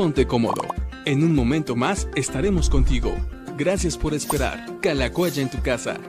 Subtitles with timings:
[0.00, 0.62] ponte cómodo.
[1.04, 3.14] En un momento más estaremos contigo.
[3.58, 4.80] Gracias por esperar.
[4.80, 6.00] Calacuaya en tu casa.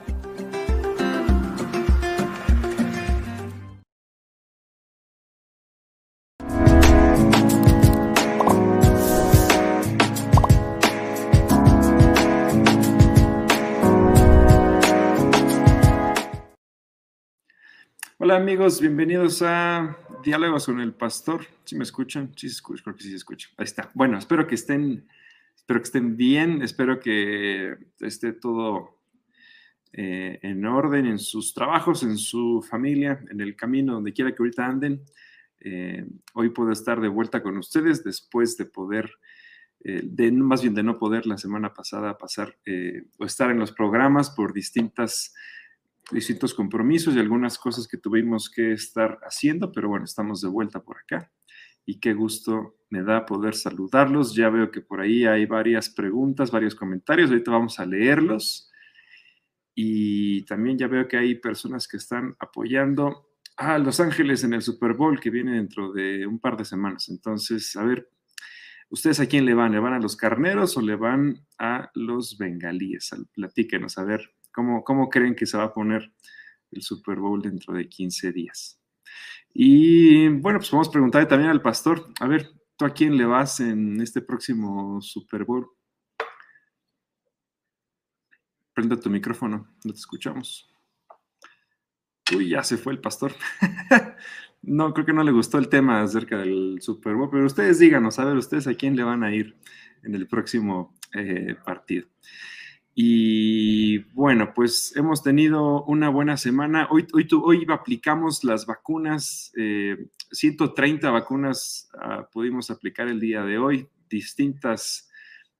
[18.19, 21.45] Hola amigos, bienvenidos a Diálogos con el Pastor.
[21.65, 22.31] ¿Sí me escuchan?
[22.35, 23.51] Sí se creo que sí se escuchan.
[23.57, 23.89] Ahí está.
[23.93, 25.07] Bueno, espero que estén,
[25.55, 29.01] espero que estén bien, espero que esté todo
[29.93, 34.41] eh, en orden en sus trabajos, en su familia, en el camino, donde quiera que
[34.41, 35.01] ahorita anden.
[35.59, 39.11] Eh, hoy puedo estar de vuelta con ustedes después de poder,
[39.83, 42.57] eh, de, más bien de no poder la semana pasada pasar
[43.17, 45.33] o estar en los programas por distintas
[46.11, 50.81] distintos compromisos y algunas cosas que tuvimos que estar haciendo, pero bueno, estamos de vuelta
[50.81, 51.31] por acá
[51.85, 54.35] y qué gusto me da poder saludarlos.
[54.35, 58.69] Ya veo que por ahí hay varias preguntas, varios comentarios, ahorita vamos a leerlos.
[59.73, 64.61] Y también ya veo que hay personas que están apoyando a Los Ángeles en el
[64.61, 67.09] Super Bowl que viene dentro de un par de semanas.
[67.09, 68.09] Entonces, a ver,
[68.89, 69.71] ¿ustedes a quién le van?
[69.71, 73.11] ¿Le van a los carneros o le van a los bengalíes?
[73.33, 76.11] Platíquenos, a ver, ¿Cómo, creen que se va a poner
[76.71, 78.79] el Super Bowl dentro de 15 días?
[79.53, 83.25] Y bueno, pues vamos a preguntarle también al pastor, a ver, ¿tú a quién le
[83.25, 85.67] vas en este próximo Super Bowl?
[88.73, 90.69] Prenda tu micrófono, no te escuchamos.
[92.35, 93.33] Uy, ya se fue el pastor.
[94.61, 98.19] no, creo que no le gustó el tema acerca del Super Bowl, pero ustedes díganos,
[98.19, 99.57] a ver, ustedes a quién le van a ir
[100.03, 102.07] en el próximo eh, partido.
[102.93, 106.87] Y bueno, pues hemos tenido una buena semana.
[106.91, 109.51] Hoy, hoy, hoy aplicamos las vacunas,
[110.31, 115.09] 130 eh, vacunas ah, pudimos aplicar el día de hoy, distintas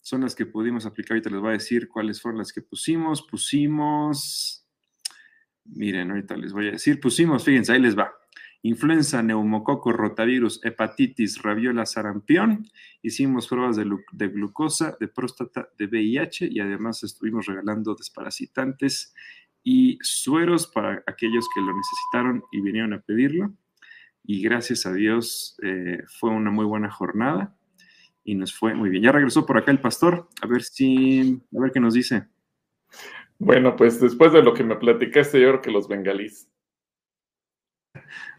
[0.02, 1.16] son las que pudimos aplicar.
[1.16, 3.22] Ahorita les voy a decir cuáles fueron las que pusimos.
[3.22, 4.66] Pusimos,
[5.66, 8.12] miren, ahorita les voy a decir, pusimos, fíjense, ahí les va
[8.63, 12.67] influenza, neumococo, rotavirus, hepatitis, rabiola, sarampión.
[13.01, 19.13] Hicimos pruebas de, glucosa, de próstata, de VIH y además estuvimos regalando desparasitantes
[19.63, 23.53] y sueros para aquellos que lo necesitaron y vinieron a pedirlo.
[24.23, 27.55] Y gracias a Dios eh, fue una muy buena jornada
[28.23, 29.03] y nos fue muy bien.
[29.03, 32.28] Ya regresó por acá el pastor, a ver si, a ver qué nos dice.
[33.39, 36.50] Bueno, pues después de lo que me platicaste, yo creo que los bengalíes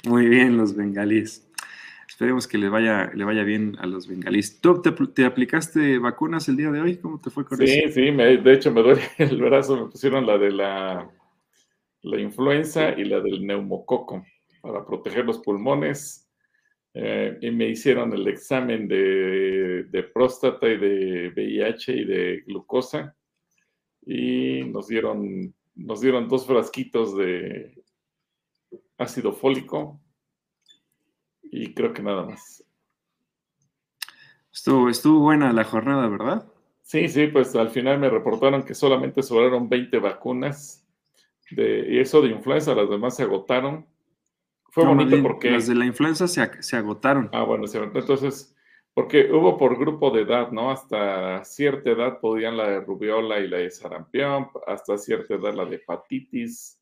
[0.05, 1.49] muy bien, los bengalíes.
[2.09, 4.61] Esperemos que le vaya, le vaya bien a los bengalíes.
[4.61, 6.97] ¿Tú te, aplicaste vacunas el día de hoy?
[6.99, 7.73] ¿Cómo te fue con eso?
[7.73, 11.11] Sí, sí, de hecho me duele el brazo, me pusieron la de la,
[12.03, 14.25] la influenza y la del neumococo
[14.61, 16.29] para proteger los pulmones.
[16.95, 23.17] Eh, y me hicieron el examen de, de, próstata y de VIH y de glucosa.
[24.05, 27.82] Y nos dieron, nos dieron dos frasquitos de,
[28.99, 30.01] ácido fólico
[31.43, 32.65] y creo que nada más.
[34.53, 36.47] Estuvo, estuvo buena la jornada, ¿verdad?
[36.83, 40.87] Sí, sí, pues al final me reportaron que solamente sobraron 20 vacunas
[41.51, 43.87] de, y eso de influenza, las demás se agotaron.
[44.71, 45.51] Fue bonito porque...
[45.51, 47.31] Las de la influenza se, agotaron.
[47.33, 48.55] Ah, bueno, entonces,
[48.95, 50.71] porque hubo por grupo de edad, ¿no?
[50.71, 55.67] Hasta cierta edad podían la de rubiola y la de sarampión, hasta cierta edad la
[55.67, 56.82] de hepatitis,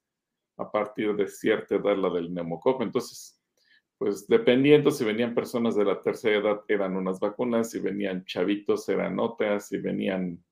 [0.61, 2.83] a partir de cierta edad la del neumococo.
[2.83, 3.41] Entonces,
[3.99, 8.89] pues dependiendo si venían personas de la tercera edad eran unas vacunas, si venían chavitos
[8.89, 10.43] eran otras, si venían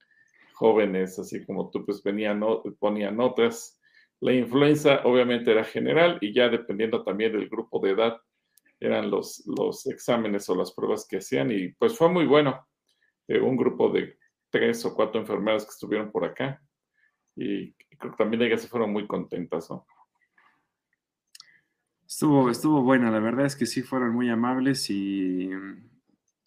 [0.52, 2.42] jóvenes, así como tú, pues venían,
[2.78, 3.80] ponían otras.
[4.20, 8.20] La influenza obviamente era general y ya dependiendo también del grupo de edad
[8.80, 12.66] eran los, los exámenes o las pruebas que hacían y pues fue muy bueno.
[13.28, 14.18] Eh, un grupo de
[14.50, 16.62] tres o cuatro enfermeras que estuvieron por acá
[17.36, 19.86] y creo que también ellas se fueron muy contentas, ¿no?
[22.08, 25.50] Estuvo, estuvo buena, la verdad es que sí fueron muy amables y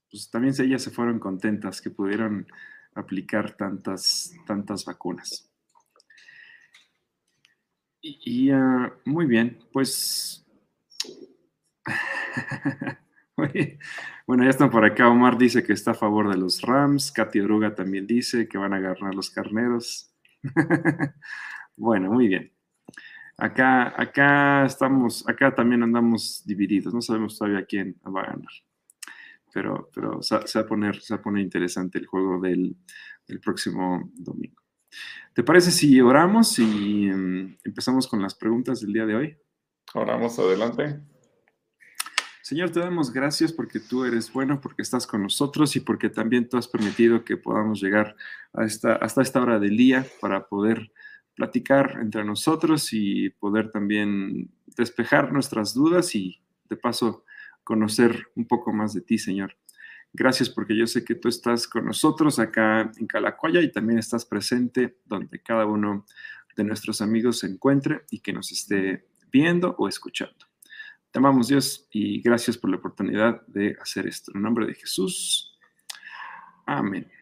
[0.09, 2.47] pues también ellas se fueron contentas que pudieron
[2.95, 5.47] aplicar tantas, tantas vacunas.
[8.01, 10.43] Y, ah, muy bien, pues
[14.25, 15.09] bueno, ya están por acá.
[15.09, 17.11] Omar dice que está a favor de los Rams.
[17.11, 20.11] Katy Oruga también dice que van a agarrar los carneros.
[21.77, 22.51] bueno, muy bien.
[23.41, 28.51] Acá, acá estamos, acá también andamos divididos, no sabemos todavía quién va a ganar.
[29.51, 32.77] Pero, pero se, va a poner, se va a poner interesante el juego del,
[33.43, 34.61] próximo domingo.
[35.33, 39.37] ¿Te parece si oramos y em, empezamos con las preguntas del día de hoy?
[39.95, 40.99] Oramos adelante.
[42.43, 46.47] Señor, te damos gracias porque tú eres bueno, porque estás con nosotros y porque también
[46.47, 48.15] tú has permitido que podamos llegar
[48.53, 50.91] a esta, hasta esta hora del día para poder
[51.35, 57.25] platicar entre nosotros y poder también despejar nuestras dudas y de paso
[57.63, 59.55] conocer un poco más de ti, Señor.
[60.13, 64.25] Gracias porque yo sé que tú estás con nosotros acá en Calacoya y también estás
[64.25, 66.05] presente donde cada uno
[66.55, 70.45] de nuestros amigos se encuentre y que nos esté viendo o escuchando.
[71.11, 74.31] Te amamos Dios y gracias por la oportunidad de hacer esto.
[74.31, 75.57] En el nombre de Jesús.
[76.65, 77.20] Amén.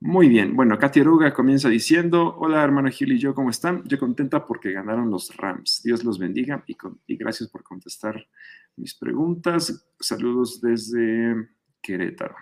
[0.00, 0.54] Muy bien.
[0.54, 3.82] Bueno, Katy Aruga comienza diciendo, hola hermano Gil y yo, ¿cómo están?
[3.84, 5.80] Yo contenta porque ganaron los Rams.
[5.82, 8.26] Dios los bendiga y, gracias por contestar
[8.76, 9.88] mis preguntas.
[9.98, 11.48] Saludos desde
[11.80, 12.36] Querétaro.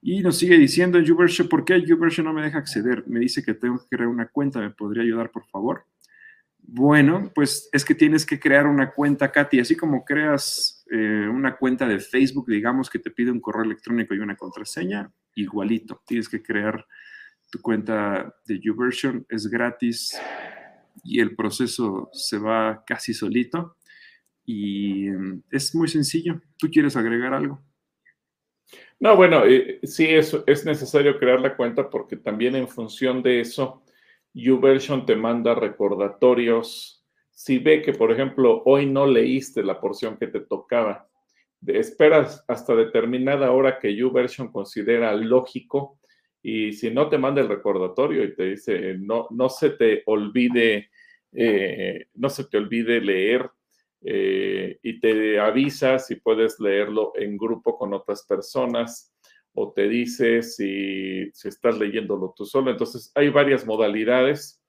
[0.00, 3.04] Y nos sigue diciendo YouVersion, ¿por qué YouVersion no me deja acceder?
[3.06, 5.86] Me dice que tengo que crear una cuenta, ¿me podría ayudar, por favor?
[6.58, 11.56] Bueno, pues es que tienes que crear una cuenta, Katy, así como creas eh, una
[11.56, 16.02] cuenta de Facebook, digamos que te pide un correo electrónico y una contraseña, igualito.
[16.06, 16.86] Tienes que crear
[17.50, 20.18] tu cuenta de YouVersion, es gratis
[21.04, 23.76] y el proceso se va casi solito
[24.44, 26.40] y mm, es muy sencillo.
[26.58, 27.62] ¿Tú quieres agregar algo?
[28.98, 33.40] No, bueno, eh, sí es, es necesario crear la cuenta porque también en función de
[33.40, 33.82] eso
[34.34, 37.04] YouVersion te manda recordatorios.
[37.30, 41.08] Si ve que, por ejemplo, hoy no leíste la porción que te tocaba,
[41.66, 45.98] esperas hasta determinada hora que YouVersion considera lógico
[46.42, 50.90] y si no te manda el recordatorio y te dice no, no se te olvide,
[51.32, 53.48] eh, no se te olvide leer
[54.04, 59.14] eh, y te avisa si puedes leerlo en grupo con otras personas
[59.54, 62.70] o te dice si, estás leyéndolo tú solo.
[62.70, 64.62] Entonces, hay varias modalidades.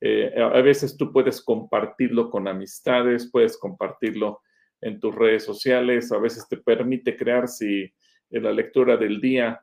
[0.00, 4.40] Eh, a veces tú puedes compartirlo con amistades, puedes compartirlo
[4.80, 7.92] en tus redes sociales, a veces te permite crear si
[8.30, 9.60] en la lectura del día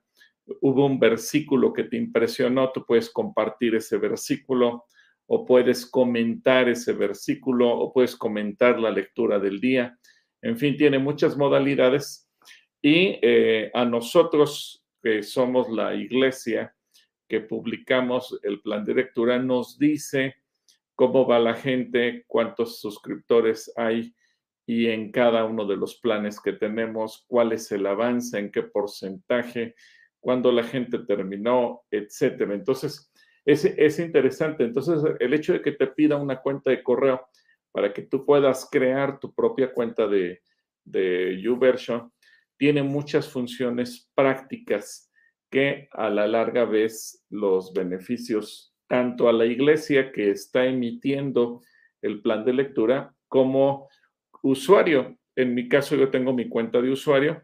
[0.61, 4.85] hubo un versículo que te impresionó, tú puedes compartir ese versículo
[5.25, 9.97] o puedes comentar ese versículo o puedes comentar la lectura del día.
[10.41, 12.29] En fin, tiene muchas modalidades
[12.81, 16.73] y eh, a nosotros, que somos la iglesia
[17.27, 20.35] que publicamos el plan de lectura, nos dice
[20.95, 24.13] cómo va la gente, cuántos suscriptores hay
[24.67, 28.63] y en cada uno de los planes que tenemos, cuál es el avance, en qué
[28.63, 29.75] porcentaje,
[30.19, 32.53] cuándo la gente terminó, etcétera.
[32.53, 33.09] Entonces,
[33.45, 34.65] es, es interesante.
[34.65, 37.27] Entonces, el hecho de que te pida una cuenta de correo
[37.71, 40.41] para que tú puedas crear tu propia cuenta de,
[40.83, 42.11] de YouVersion,
[42.57, 45.09] tiene muchas funciones prácticas
[45.49, 51.61] que a la larga ves los beneficios tanto a la iglesia que está emitiendo
[52.01, 53.87] el plan de lectura como
[54.49, 55.17] usuario.
[55.35, 57.41] En mi caso yo tengo mi cuenta de usuario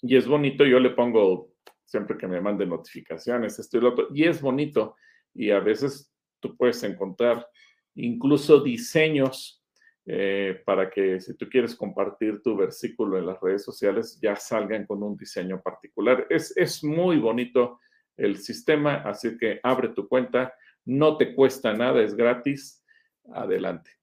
[0.00, 1.54] y es bonito, yo le pongo
[1.84, 4.96] siempre que me mande notificaciones, esto y lo otro, y es bonito.
[5.34, 7.46] Y a veces tú puedes encontrar
[7.94, 9.64] incluso diseños
[10.06, 14.86] eh, para que si tú quieres compartir tu versículo en las redes sociales, ya salgan
[14.86, 16.26] con un diseño particular.
[16.30, 17.80] Es, es muy bonito
[18.16, 20.54] el sistema, así que abre tu cuenta,
[20.84, 22.84] no te cuesta nada, es gratis.
[23.32, 23.97] Adelante.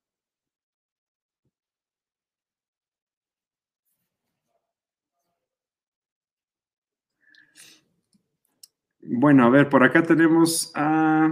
[9.08, 11.32] Bueno, a ver, por acá tenemos a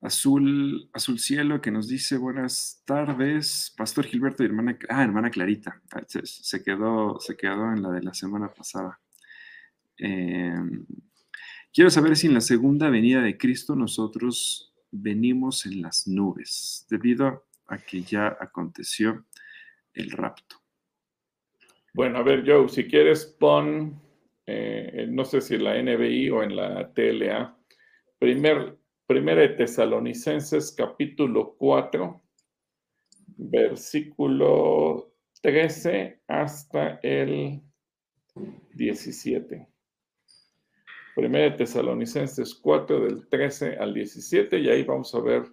[0.00, 5.82] Azul, Azul Cielo, que nos dice buenas tardes, Pastor Gilberto y hermana, ah, hermana Clarita,
[5.92, 8.98] ah, se, quedó, se quedó en la de la semana pasada.
[9.98, 10.86] Em,
[11.70, 17.44] quiero saber si en la segunda venida de Cristo nosotros venimos en las nubes, debido
[17.66, 19.26] a que ya aconteció
[19.92, 20.56] el rapto.
[21.92, 24.05] Bueno, a ver, Joe, si quieres pon,
[24.46, 27.56] eh, no sé si en la NBI o en la TLA,
[28.18, 28.76] primer
[29.06, 32.20] Primera de Tesalonicenses capítulo 4,
[33.36, 35.12] versículo
[35.42, 37.62] 13 hasta el
[38.74, 39.68] 17.
[41.14, 45.44] Primera de Tesalonicenses 4 del 13 al 17 y ahí vamos a ver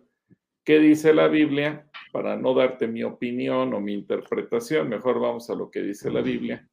[0.63, 5.53] qué dice la Biblia para no darte mi opinión o mi interpretación, mejor vamos a
[5.53, 6.67] lo que dice la Biblia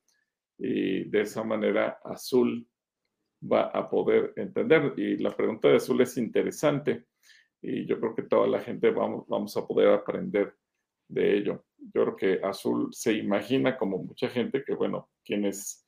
[0.63, 2.69] y de esa manera Azul
[3.51, 4.93] va a poder entender.
[4.99, 7.07] Y la pregunta de Azul es interesante
[7.63, 10.55] y yo creo que toda la gente vamos, vamos a poder aprender
[11.09, 11.65] de ello.
[11.79, 15.87] Yo creo que Azul se imagina, como mucha gente, que bueno, quienes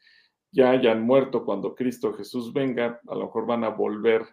[0.51, 4.27] ya hayan muerto cuando Cristo Jesús venga, a lo mejor van a volver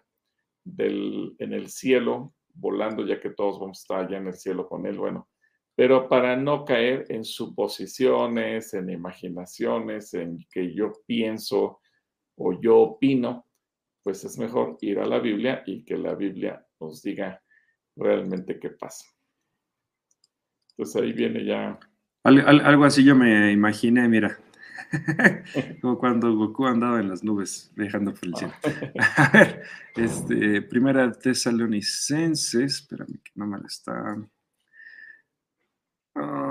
[0.63, 4.67] del, en el cielo, volando, ya que todos vamos a estar allá en el cielo
[4.67, 4.97] con Él.
[4.97, 5.29] Bueno,
[5.79, 11.79] pero para no caer en suposiciones, en imaginaciones, en que yo pienso
[12.35, 13.47] o yo opino,
[14.03, 17.41] pues es mejor ir a la Biblia y que la Biblia nos diga
[17.95, 19.05] realmente qué pasa.
[20.71, 21.79] Entonces ahí viene ya.
[22.25, 24.37] algo así yo me imaginé, mira,
[25.81, 28.53] como cuando Goku andaba en las nubes viajando por el cielo.
[29.15, 29.63] A ver,
[29.95, 34.17] este, primera tesalonicenses, espérame que no me la está.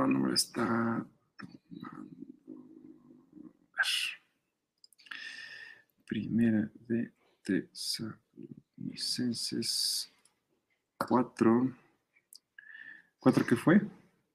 [0.08, 1.04] No me está
[6.06, 7.12] Primera de
[7.42, 10.10] Tesalonicenses
[10.96, 11.76] 4.
[13.20, 13.82] ¿4 qué fue?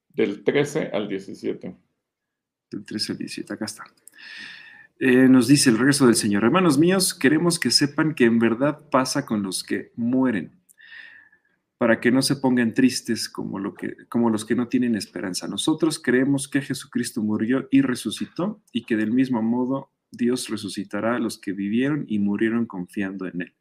[0.10, 1.76] Del 13 al 17.
[2.70, 3.84] Del 13 al 17, acá está.
[5.00, 6.44] Eh, nos dice el regreso del Señor.
[6.44, 10.63] Hermanos míos, queremos que sepan que en verdad pasa con los que mueren
[11.84, 15.50] para que no se pongan tristes como, lo que, como los que no tienen esperanza.
[15.50, 21.20] Nosotros creemos que Jesucristo murió y resucitó y que del mismo modo Dios resucitará a
[21.20, 23.54] los que vivieron y murieron confiando en Él.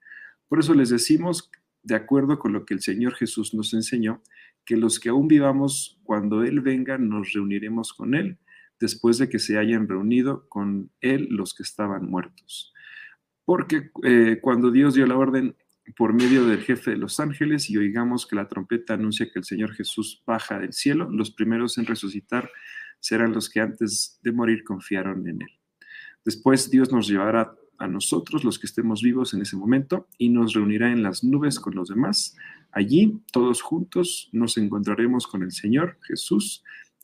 [0.46, 1.50] Por eso les decimos,
[1.82, 4.22] de acuerdo con lo que el Señor Jesús nos enseñó,
[4.64, 8.38] que los que aún vivamos, cuando Él venga, nos reuniremos con Él,
[8.78, 12.72] después de que se hayan reunido con Él los que estaban muertos.
[13.44, 15.56] Porque eh, cuando Dios dio la orden
[15.96, 19.44] por medio del jefe de los ángeles y oigamos que la trompeta anuncia que el
[19.44, 22.50] Señor Jesús baja del cielo, los primeros en resucitar
[23.00, 25.60] serán los que antes de morir confiaron en Él.
[26.24, 30.54] Después Dios nos llevará a nosotros, los que estemos vivos en ese momento, y nos
[30.54, 32.36] reunirá en las nubes con los demás.
[32.70, 36.62] Allí, todos juntos, nos encontraremos con el Señor Jesús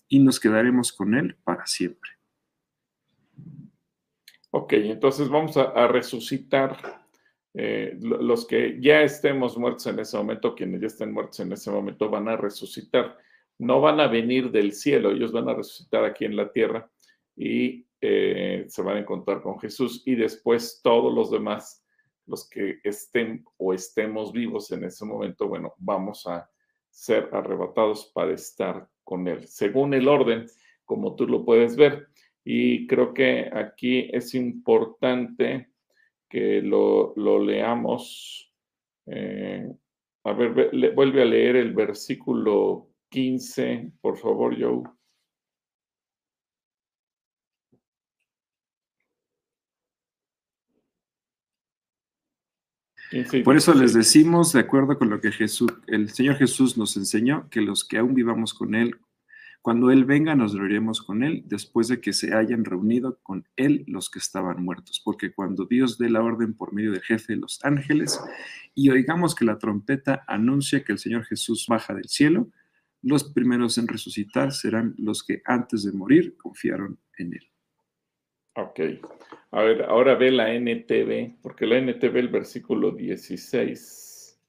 [0.08, 2.10] y nos quedaremos con Él para siempre.
[4.50, 7.06] Ok, entonces vamos a, resucitar
[7.54, 11.70] eh, los que ya estemos muertos en ese momento, quienes ya estén muertos en ese
[11.70, 13.16] momento, van a resucitar.
[13.58, 16.88] No van a venir del cielo, ellos van a resucitar aquí en la tierra
[17.34, 20.02] y eh, se van a encontrar con Jesús.
[20.06, 21.84] Y después todos los demás,
[22.26, 26.48] los que estén o estemos vivos en ese momento, bueno, vamos a
[26.90, 30.46] ser arrebatados para estar con Él, según el orden,
[30.84, 32.08] como tú lo puedes ver.
[32.44, 35.70] Y creo que aquí es importante
[36.28, 38.52] que lo, leamos.
[39.06, 39.66] Eh,
[40.24, 44.84] a ver, vuelve a leer el versículo 15, por favor, Joe.
[53.42, 57.48] Por eso les decimos, de acuerdo con lo que Jesús, el Señor Jesús nos enseñó,
[57.48, 58.98] que los que aún vivamos con Él,
[59.60, 63.84] cuando Él venga, nos reuniremos con Él después de que se hayan reunido con Él
[63.86, 65.02] los que estaban muertos.
[65.04, 68.20] Porque cuando Dios dé la orden por medio del jefe de los ángeles
[68.74, 72.48] y oigamos que la trompeta anuncia que el Señor Jesús baja del cielo,
[73.02, 77.50] los primeros en resucitar serán los que antes de morir confiaron en Él.
[78.54, 78.80] Ok.
[79.52, 84.40] A ver, ahora ve la NTV, porque la NTV, el versículo 16,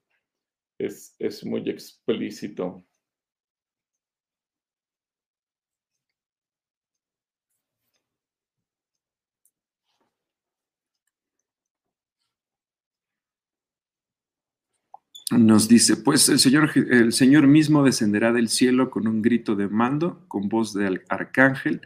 [0.79, 2.83] es, es muy explícito.
[15.49, 19.67] Nos dice, pues el Señor, el Señor mismo descenderá del cielo con un grito de
[19.67, 21.81] mando, con voz de arcángel,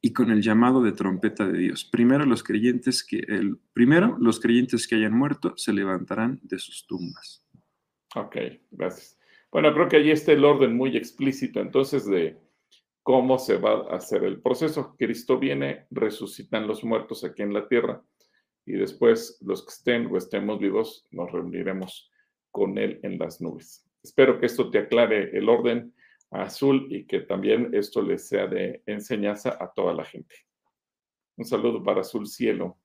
[0.00, 1.84] y con el llamado de trompeta de Dios.
[1.84, 6.86] Primero los creyentes que el primero los creyentes que hayan muerto se levantarán de sus
[6.86, 7.44] tumbas.
[8.14, 8.36] Ok,
[8.70, 9.18] gracias.
[9.50, 12.38] Bueno, creo que allí está el orden muy explícito entonces de
[13.02, 14.94] cómo se va a hacer el proceso.
[14.96, 18.00] Cristo viene, resucitan los muertos aquí en la tierra
[18.64, 22.11] y después los que estén o estemos vivos nos reuniremos
[22.52, 23.84] con Él en las nubes.
[24.02, 25.92] Espero que esto te aclare el orden
[26.30, 30.34] Azul y que también esto les sea de enseñanza a toda la gente.
[31.36, 32.78] Un saludo para Azul Cielo.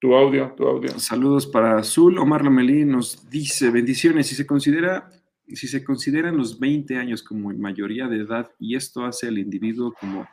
[0.00, 0.98] Tu audio, tu audio.
[0.98, 2.18] Saludos para Azul.
[2.18, 5.08] Omar Lomelí nos dice, bendiciones, si se considera,
[5.46, 9.94] si se consideran los 20 años como mayoría de edad y esto hace al individuo
[10.00, 10.26] como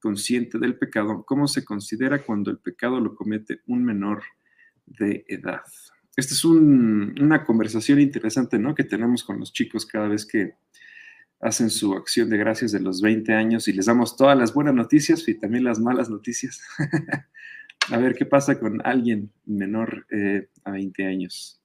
[0.00, 4.22] consciente del pecado, ¿cómo se considera cuando el pecado lo comete un menor
[4.98, 5.62] de edad?
[6.16, 8.74] Esta es una conversación interesante, ¿no?
[8.74, 10.54] Que tenemos con los chicos cada vez que
[11.40, 14.74] hacen su acción de gracias de los 20 años y les damos todas las buenas
[14.74, 16.60] noticias y también las malas noticias.
[17.90, 21.62] a ver qué pasa con alguien menor eh, a 20 años.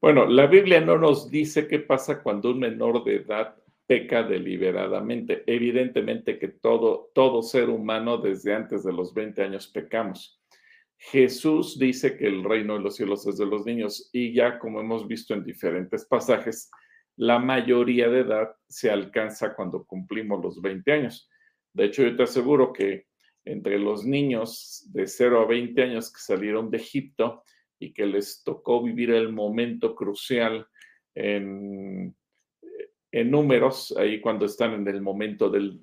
[0.00, 5.42] Bueno, la Biblia no nos dice qué pasa cuando un menor de edad peca deliberadamente.
[5.46, 10.39] Evidentemente que todo, todo ser humano desde antes de los 20 años pecamos.
[11.02, 14.80] Jesús dice que el reino de los cielos es de los niños y ya como
[14.80, 16.70] hemos visto en diferentes pasajes,
[17.16, 21.28] la mayoría de edad se alcanza cuando cumplimos los 20 años.
[21.72, 23.06] De hecho, yo te aseguro que
[23.46, 27.44] entre los niños de 0 a 20 años que salieron de Egipto
[27.78, 30.66] y que les tocó vivir el momento crucial
[31.14, 32.14] en,
[33.10, 35.80] en números, ahí cuando están en el momento del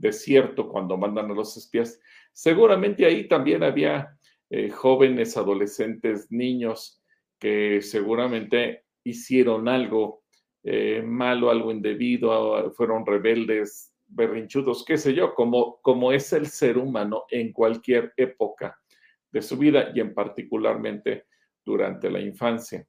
[0.00, 2.00] desierto, cuando mandan a los espías,
[2.32, 4.16] seguramente ahí también había
[4.50, 7.02] eh, jóvenes, adolescentes, niños
[7.38, 10.22] que seguramente hicieron algo
[10.62, 16.78] eh, malo, algo indebido, fueron rebeldes, berrinchudos, qué sé yo, como, como es el ser
[16.78, 18.78] humano en cualquier época
[19.30, 21.26] de su vida y en particularmente
[21.64, 22.86] durante la infancia.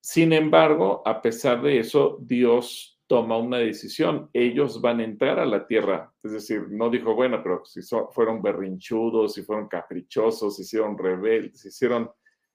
[0.00, 4.30] Sin embargo, a pesar de eso, Dios toma una decisión.
[4.32, 6.10] Ellos van a entrar a la tierra.
[6.22, 11.60] Es decir, no dijo, bueno, pero si fueron berrinchudos, si fueron caprichosos, si hicieron rebeldes,
[11.60, 12.10] si hicieron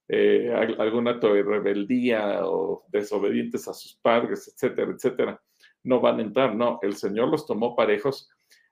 [0.07, 5.41] eh, de rebeldía o desobedientes a sus padres, etcétera, etcétera
[5.83, 8.27] no van a entrar, no, el Señor los tomó parejos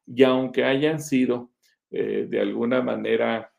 [0.08, 1.51] y aunque hayan sido
[1.92, 3.54] eh, de alguna manera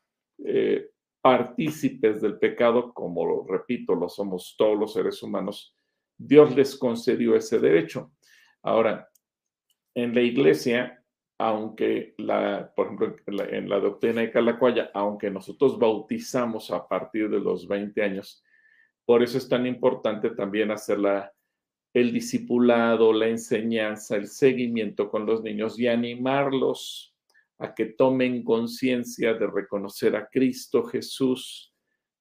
[0.44, 0.90] eh,
[1.20, 5.76] partícipes del pecado, como repito, lo somos todos los seres humanos,
[6.18, 8.12] Dios les concedió ese derecho.
[8.66, 9.08] Ahora,
[9.94, 11.00] en la iglesia,
[11.38, 17.38] aunque la, por ejemplo, en la, doctrina de Calacuaya, aunque nosotros bautizamos a partir de
[17.38, 18.42] los 20 años,
[19.04, 21.32] por eso es tan importante también hacer la
[21.94, 27.14] el discipulado, la enseñanza, el seguimiento con los niños y animarlos
[27.58, 31.72] a que tomen conciencia de reconocer a Cristo Jesús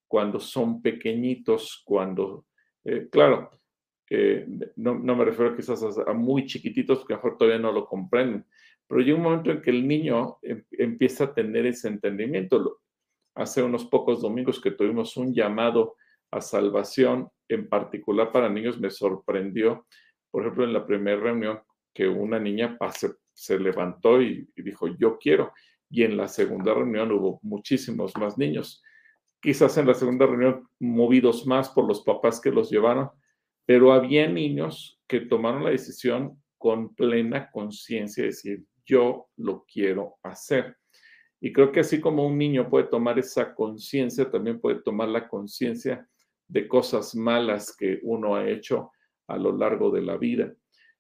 [0.07, 2.45] cuando son pequeñitos, cuando,
[2.85, 3.49] eh, claro,
[4.09, 4.45] eh,
[4.75, 8.45] no, me refiero quizás a, muy chiquititos, porque mejor todavía no lo comprenden,
[8.87, 12.81] pero llega un momento en que el niño em, empieza a tener ese entendimiento.
[13.35, 15.95] Hace unos pocos domingos que tuvimos un llamado
[16.31, 19.87] a salvación, en particular para niños, me sorprendió,
[20.31, 21.59] por ejemplo, en la primera reunión,
[21.93, 22.77] que una niña
[23.33, 25.53] se, levantó y, dijo, yo quiero.
[25.89, 28.83] Y en la segunda reunión hubo muchísimos más niños.
[29.39, 33.11] Quizás en la segunda reunión movidos más por los papás que los llevaron,
[33.65, 40.17] pero había niños que tomaron la decisión con plena conciencia de decir, yo lo quiero
[40.23, 40.77] hacer.
[41.41, 45.27] Y creo que así como un niño puede tomar esa conciencia, también puede tomar la
[45.27, 46.07] conciencia
[46.47, 48.91] de cosas malas que uno ha hecho
[49.27, 50.53] a lo largo de la vida.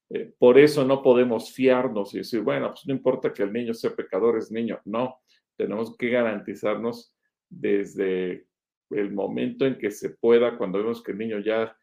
[0.09, 3.73] Eh, por eso no podemos fiarnos y decir, bueno, pues no importa que el niño
[3.73, 4.79] sea pecador, es niño.
[4.85, 5.21] No,
[5.55, 7.15] tenemos que garantizarnos
[7.49, 8.47] desde
[8.91, 11.75] el momento en que se pueda, cuando vemos que el niño ya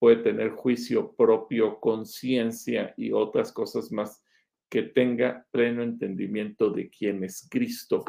[0.00, 4.24] puede tener juicio propio, conciencia y otras cosas más,
[4.70, 8.04] que tenga pleno entendimiento de quién es Cristo.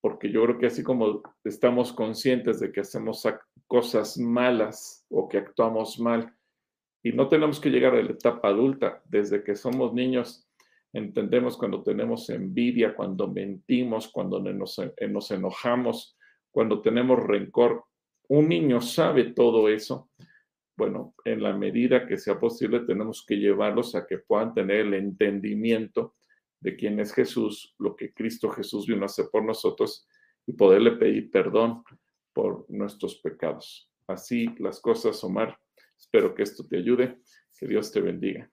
[0.00, 3.24] Porque yo creo que así como estamos conscientes de que hacemos
[3.68, 6.34] cosas malas o que actuamos mal.
[7.04, 9.00] Y no tenemos que llegar a la etapa adulta.
[9.04, 10.48] Desde que somos niños,
[10.92, 16.16] entendemos cuando tenemos envidia, cuando mentimos, cuando nos, eh, nos enojamos,
[16.50, 17.84] cuando tenemos rencor.
[18.28, 20.10] Un niño sabe todo eso.
[20.76, 24.94] Bueno, en la medida que sea posible, tenemos que llevarlos a que puedan tener el
[24.94, 26.14] entendimiento
[26.60, 30.06] de quién es Jesús, lo que Cristo Jesús vino a hacer por nosotros
[30.46, 31.82] y poderle pedir perdón
[32.32, 33.90] por nuestros pecados.
[34.06, 35.58] Así las cosas, Omar.
[35.98, 37.18] Espero que esto te ayude.
[37.58, 38.50] Que Dios te bendiga.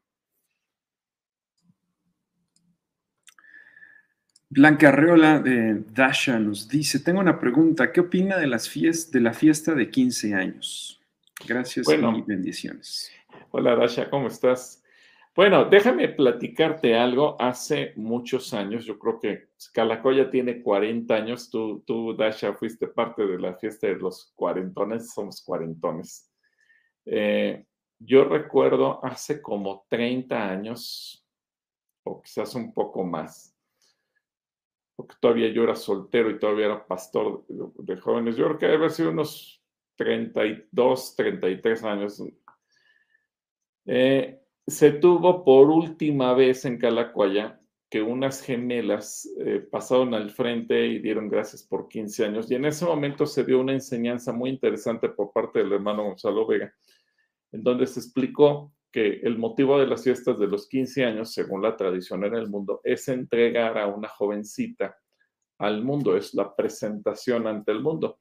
[4.51, 9.21] Blanca Arreola de Dasha nos dice, tengo una pregunta, ¿qué opina de, las fiestas, de
[9.21, 10.98] la fiesta de 15 años?
[11.47, 13.11] Gracias y bendiciones.
[13.51, 14.83] Hola Dasha, ¿cómo estás?
[15.35, 17.41] Bueno, déjame platicarte algo.
[17.41, 21.49] Hace muchos años, yo creo que Calacoya tiene 40 años.
[21.49, 25.13] Tú, tú, Dasha, fuiste parte de la fiesta de los cuarentones.
[25.13, 26.29] Somos cuarentones.
[27.05, 27.65] Eh,
[27.99, 31.25] yo recuerdo hace como 30 años,
[32.03, 33.55] o quizás un poco más,
[34.95, 38.35] porque todavía yo era soltero y todavía era pastor de, jóvenes.
[38.35, 39.58] Yo creo que debe sido unos
[39.99, 42.23] 32, 33 años.
[43.85, 47.59] Eh, se tuvo por última vez en Calacuaya
[47.89, 52.49] que unas gemelas eh, pasaron al frente y dieron gracias por 15 años.
[52.49, 56.47] Y en ese momento se dio una enseñanza muy interesante por parte del hermano Gonzalo
[56.47, 56.73] Vega,
[57.51, 61.61] en donde se explicó que el motivo de las fiestas de los 15 años, según
[61.61, 64.97] la tradición en el mundo, es entregar a una jovencita
[65.57, 68.19] al mundo, es la presentación ante el mundo.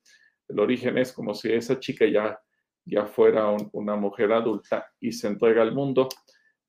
[0.49, 2.41] El origen es como si esa chica ya,
[2.85, 6.09] ya fuera una mujer adulta y se entrega al mundo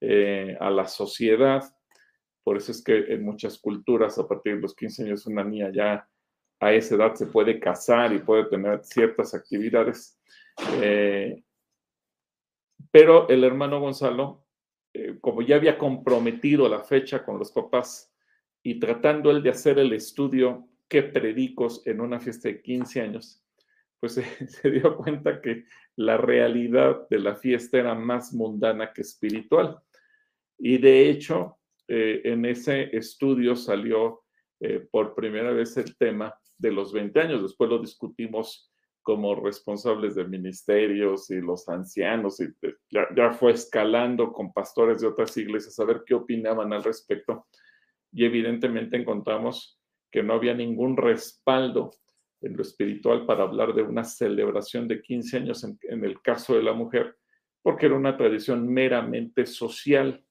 [0.01, 1.63] eh, a la sociedad.
[2.43, 5.71] Por eso es que en muchas culturas, a partir de los 15 años, una niña
[5.73, 6.07] ya
[6.59, 10.19] a esa edad se puede casar y puede tener ciertas actividades.
[10.81, 11.41] Eh,
[12.91, 14.45] pero el hermano Gonzalo,
[14.93, 18.11] eh, como ya había comprometido la fecha con los papás
[18.63, 23.43] y tratando él de hacer el estudio que predicos en una fiesta de 15 años,
[23.99, 24.13] pues
[24.47, 29.79] se dio cuenta que la realidad de la fiesta era más mundana que espiritual.
[30.57, 31.57] Y de hecho,
[31.87, 34.21] eh, en ese estudio salió
[34.59, 37.41] eh, por primera vez el tema de los 20 años.
[37.41, 42.47] Después lo discutimos como responsables de ministerios y los ancianos, y
[42.91, 47.47] ya, ya, fue escalando con pastores de otras iglesias a ver qué opinaban al respecto.
[48.11, 49.79] Y evidentemente encontramos
[50.11, 51.91] que no había ningún respaldo
[52.41, 56.63] en lo espiritual para hablar de una celebración de 15 años en, el caso de
[56.63, 57.17] la mujer,
[57.61, 60.23] porque era una tradición meramente social.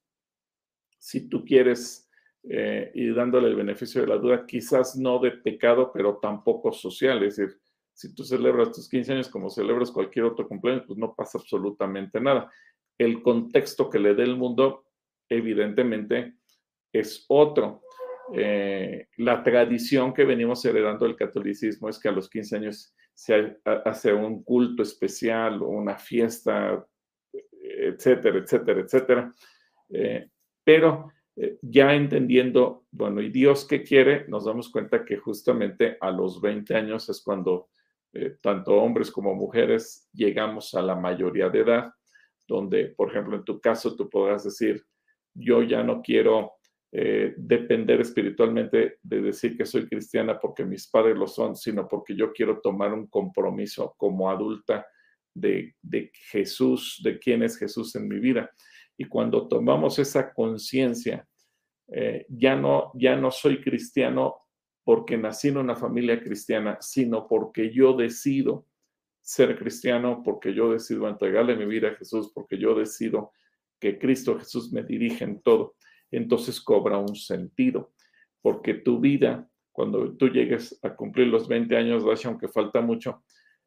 [0.99, 2.09] Si tú quieres,
[2.49, 7.23] eh, y dándole el beneficio de la duda, quizás no de pecado, pero tampoco social,
[7.23, 7.59] es decir,
[7.92, 12.21] si tú celebras tus 15 años como celebras cualquier otro cumpleaños, pues no pasa absolutamente
[12.21, 12.49] nada.
[12.97, 14.87] El contexto que le dé el mundo,
[15.29, 16.37] evidentemente,
[16.92, 17.83] es otro.
[18.35, 23.57] Eh, la tradición que venimos heredando del catolicismo es que a los 15 años se
[23.64, 26.87] hace un culto especial una fiesta,
[27.61, 29.35] etcétera, etcétera, etcétera.
[29.88, 30.29] Eh,
[30.62, 34.27] pero eh, ya entendiendo, bueno, ¿y Dios qué quiere?
[34.29, 37.69] Nos damos cuenta que justamente a los 20 años es cuando
[38.41, 41.93] tanto hombres como mujeres llegamos a la mayoría de edad,
[42.49, 44.83] donde, por ejemplo, en tu caso tú podrás decir,
[45.35, 46.58] yo ya no quiero
[46.90, 52.16] eh, depender espiritualmente de decir que soy cristiana porque mis padres lo son, sino porque
[52.16, 54.87] yo quiero tomar un compromiso como adulta
[55.35, 55.74] de,
[56.31, 58.51] Jesús, de quién es Jesús en mi vida.
[58.96, 61.29] Y cuando tomamos esa conciencia,
[61.88, 64.37] eh, ya, no, ya no soy cristiano
[64.83, 68.66] porque nací en una familia cristiana, sino porque yo decido
[69.20, 73.33] ser cristiano, porque yo decido entregarle mi vida a Jesús, porque yo decido
[73.79, 75.77] que Cristo Jesús me dirige en todo
[76.11, 77.92] entonces cobra un sentido,
[78.40, 83.23] porque tu vida, cuando tú llegues a cumplir los 20 años, aunque falta mucho,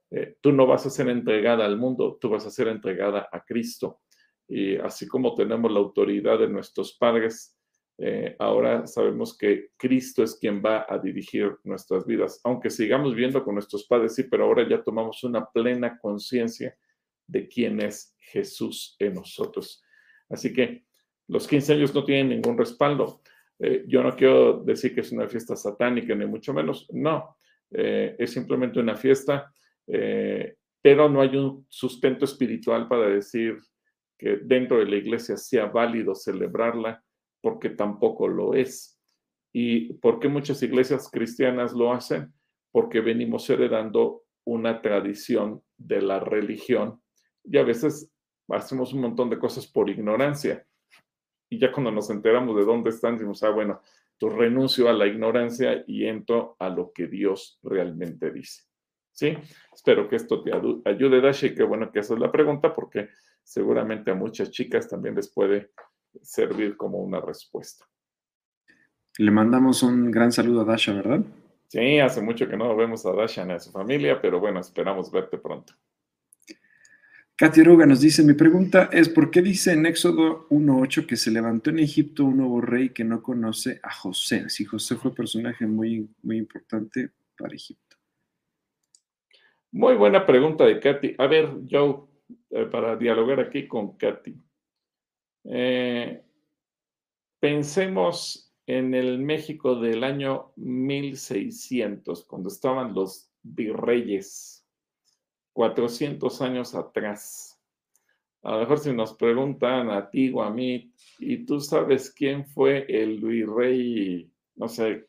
[0.10, 3.43] eh, tú no vas a ser entregada al mundo, tú vas a ser entregada a
[3.43, 4.01] Cristo.
[4.47, 7.58] Y así como tenemos la autoridad de nuestros padres,
[7.97, 12.41] eh, ahora sabemos que Cristo es quien va a dirigir nuestras vidas.
[12.43, 16.75] Aunque sigamos viendo con nuestros padres, sí, pero ahora ya tomamos una plena conciencia
[17.27, 19.82] de quién es Jesús en nosotros.
[20.30, 20.84] Así que
[21.32, 23.22] los 15 años no tienen ningún respaldo.
[23.58, 26.86] Eh, yo no quiero decir que es una fiesta satánica, ni mucho menos.
[26.91, 27.38] No,
[27.72, 29.50] eh, es simplemente una fiesta,
[29.88, 33.58] eh, pero no hay un sustento espiritual para decir
[34.17, 37.02] que dentro de la iglesia sea válido celebrarla,
[37.39, 39.00] porque tampoco lo es.
[39.54, 42.34] ¿Y por qué muchas iglesias cristianas lo hacen?
[42.72, 47.02] Porque venimos heredando una tradición de la religión
[47.46, 48.12] y a veces
[48.50, 50.65] hacemos un montón de cosas por ignorancia
[51.52, 53.82] y ya cuando nos enteramos de dónde están, decimos, ah, bueno,
[54.18, 58.64] tu renuncio a la ignorancia y entro a lo que Dios realmente dice.
[59.12, 59.38] ¿Sí?
[59.74, 63.10] Espero que esto te ayude, Dashi, y qué bueno que haces la pregunta, porque
[63.44, 65.72] seguramente a muchas chicas también les puede
[66.22, 67.86] servir como una respuesta.
[69.18, 71.20] Le mandamos un gran saludo a Dasha, ¿verdad?
[71.68, 75.12] Sí, hace mucho que no vemos a Dasha ni a su familia, pero bueno, esperamos
[75.12, 75.74] verte pronto.
[77.41, 81.32] Katy Ruga nos dice, mi pregunta es, ¿por qué dice en Éxodo 1.8 que se
[81.32, 84.47] levantó en Egipto un nuevo rey que no conoce a José?
[84.47, 87.97] Si José fue personaje muy, muy importante para Egipto.
[89.71, 91.15] Muy buena pregunta de Katy.
[91.17, 92.01] A ver, Joe,
[92.51, 94.39] eh, para dialogar aquí con Katy.
[95.45, 96.21] Eh,
[97.39, 104.61] pensemos en el México del año 1600, cuando estaban los virreyes
[105.54, 107.60] 400 años atrás.
[108.44, 112.46] A lo mejor si nos preguntan a ti o a mí, ¿y tú sabes quién
[112.46, 115.08] fue el virrey, no sé,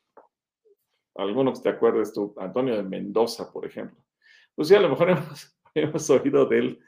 [1.14, 4.04] alguno que te acuerdes tú, Antonio de Mendoza, por ejemplo?
[4.54, 5.10] Pues sí, a lo mejor
[5.74, 6.80] hemos, oído de él,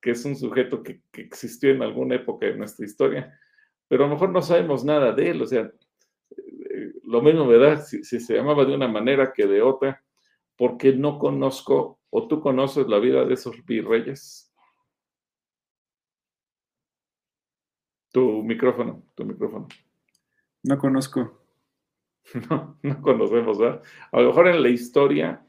[0.00, 3.38] que es un sujeto que, existió en alguna época de nuestra historia,
[3.86, 5.70] pero a lo mejor no sabemos nada de él, o sea,
[6.30, 7.84] eh, lo mismo, ¿verdad?
[7.84, 10.02] Si, si se llamaba de una manera que de otra,
[10.56, 14.52] porque no conozco ¿O tú conoces la vida de esos virreyes?
[18.12, 19.66] Tu micrófono, tu micrófono.
[20.62, 21.38] No conozco.
[22.48, 23.82] No, no conocemos, ¿verdad?
[24.12, 25.44] A lo mejor en la historia,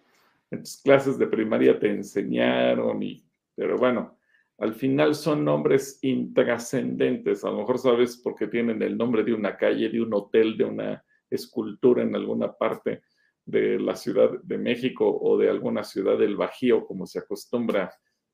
[0.49, 3.23] en tus clases de primaria te enseñaron, y,
[3.55, 4.17] pero bueno,
[4.57, 7.45] al final son nombres intrascendentes.
[7.45, 10.65] A lo mejor sabes porque tienen el nombre de una calle, de un hotel, de
[10.65, 13.03] una escultura en alguna parte
[13.45, 17.93] de la Ciudad de México o de alguna ciudad del Bajío, como se acostumbra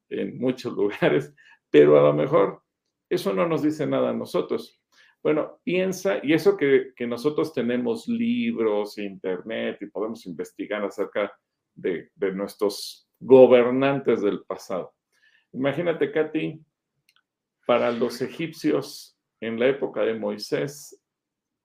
[0.10, 1.34] en muchos lugares,
[1.69, 2.63] pero a lo mejor
[3.10, 4.80] eso no nos dice nada a nosotros.
[5.22, 11.32] Bueno, piensa, y eso que, nosotros tenemos libros, internet y podemos investigar acerca
[11.76, 14.93] de, de nuestros gobernantes del pasado.
[15.52, 16.63] Imagínate, Katy,
[17.65, 21.02] para los egipcios en la época de Moisés,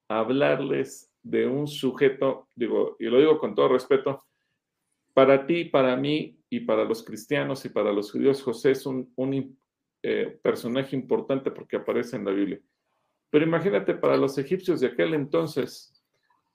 [0.09, 4.25] hablarles de un sujeto, digo, y lo digo con todo respeto,
[5.15, 9.59] para ti, para mí y para los cristianos y para los judíos, José es un,
[10.03, 12.61] eh, personaje importante porque aparece en la Biblia.
[13.31, 16.05] Pero imagínate, para los egipcios de aquel entonces,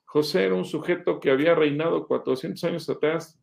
[0.04, 3.40] José era un sujeto que había reinado 400 años atrás.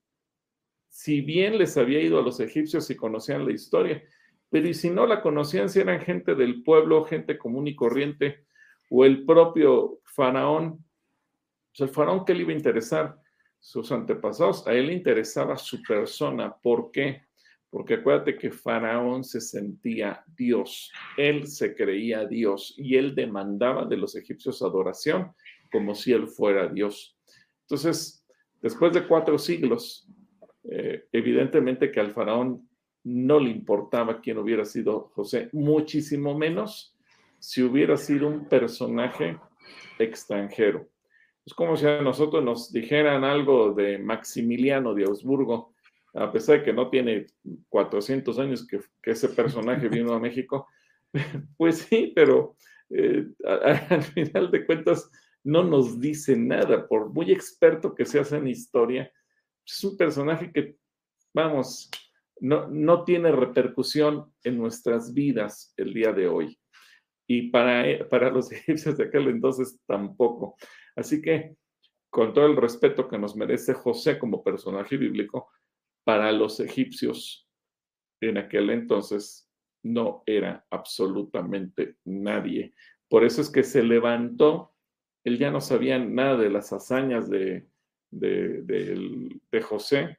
[0.88, 4.02] Si bien les había ido a los egipcios y conocían la historia,
[4.50, 8.46] pero y si no la conocían, si eran gente del pueblo, gente común y corriente,
[8.90, 10.87] o el propio faraón,
[11.86, 13.18] el faraón que le iba a interesar
[13.60, 16.56] sus antepasados, a él le interesaba su persona.
[16.56, 17.24] ¿Por qué?
[17.70, 23.98] Porque acuérdate que Faraón se sentía Dios, él se creía Dios y él demandaba de
[23.98, 25.34] los egipcios adoración
[25.72, 27.18] como si él fuera Dios.
[27.64, 28.26] Entonces,
[28.62, 30.08] después de cuatro siglos,
[30.64, 32.70] eh, evidentemente que al Faraón
[33.04, 36.96] no le importaba quién hubiera sido José, muchísimo menos
[37.40, 39.38] si hubiera sido un personaje
[40.00, 40.88] extranjero.
[41.48, 45.74] Es como si a nosotros nos dijeran algo de Maximiliano de Augsburgo,
[46.14, 47.28] a pesar de que no tiene
[47.70, 50.68] 400 años que, ese personaje vino a México.
[51.56, 52.58] Pues sí, pero
[52.90, 55.10] eh, al final de cuentas
[55.46, 59.10] no nos dice nada, por muy experto que seas en historia,
[59.66, 60.76] es un personaje que,
[61.34, 61.90] vamos,
[62.42, 66.60] no, no tiene repercusión en nuestras vidas el día de hoy.
[67.26, 70.58] Y para, para los egipcios de aquel entonces tampoco.
[70.98, 71.56] Así que,
[72.10, 75.50] con todo el respeto que nos merece José como personaje bíblico,
[76.04, 77.48] para los egipcios
[78.20, 79.48] en aquel entonces
[79.84, 82.74] no era absolutamente nadie.
[83.08, 84.74] Por eso es que se levantó,
[85.24, 87.68] él ya no sabía nada de las hazañas de,
[89.62, 90.18] José,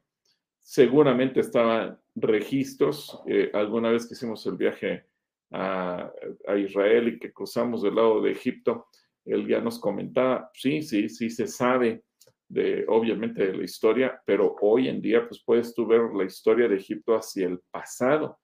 [0.61, 5.07] seguramente estaban registros, eh, alguna vez que hicimos el viaje
[5.51, 6.13] a,
[6.47, 8.87] a, Israel y que cruzamos del lado de Egipto,
[9.29, 12.05] él ya nos comentaba, sí, sí, sí se sabe
[12.49, 16.69] de, obviamente, de la historia, pero hoy en día, pues puedes tú ver la historia
[16.69, 18.39] de Egipto hacia el pasado,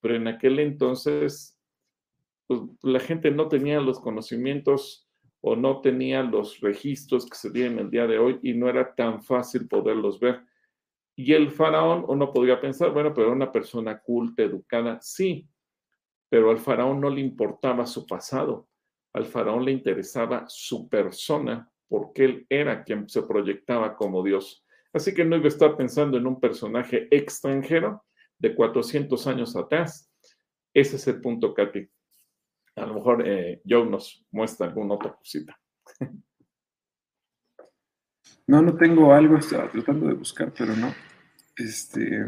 [0.00, 1.58] pero en aquel entonces,
[2.46, 5.06] pues, la gente no tenía los conocimientos
[5.42, 8.94] o no tenía los registros que se tienen el día de hoy y no era
[8.94, 10.42] tan fácil poderlos ver.
[11.14, 15.46] Y el faraón, uno podría pensar, bueno, pero era una persona culta, educada, sí,
[16.30, 18.69] pero al faraón no le importaba su pasado
[19.12, 24.64] al faraón le interesaba su persona porque él era quien se proyectaba como Dios.
[24.92, 28.04] Así que no iba a estar pensando en un personaje extranjero
[28.38, 30.10] de 400 años atrás.
[30.72, 31.88] Ese es el punto, Katy.
[32.76, 35.58] A lo mejor eh, Joe nos muestra alguna otra cosita.
[38.46, 40.92] No, no tengo algo, estaba tratando de buscar, pero no.
[41.56, 42.26] Este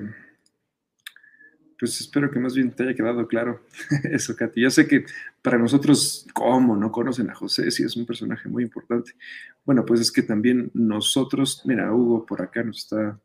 [1.82, 3.60] pues espero que más bien te haya quedado claro
[4.04, 4.60] eso, Katy.
[4.60, 5.04] Yo sé que
[5.42, 7.72] para nosotros, ¿cómo no conocen a José?
[7.72, 9.16] Sí, es un personaje muy importante.
[9.64, 13.18] Bueno, pues es que también nosotros, mira, Hugo por acá nos está...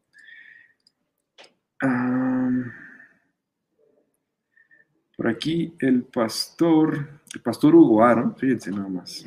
[5.16, 9.24] por aquí el pastor, el pastor Hugo Aaron, fíjense nada más,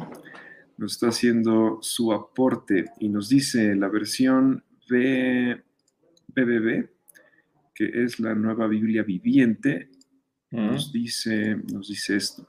[0.77, 5.62] nos está haciendo su aporte y nos dice la versión de
[6.35, 7.00] BBB
[7.81, 9.88] que es la nueva Biblia viviente,
[10.51, 12.47] nos, dice, nos dice esto.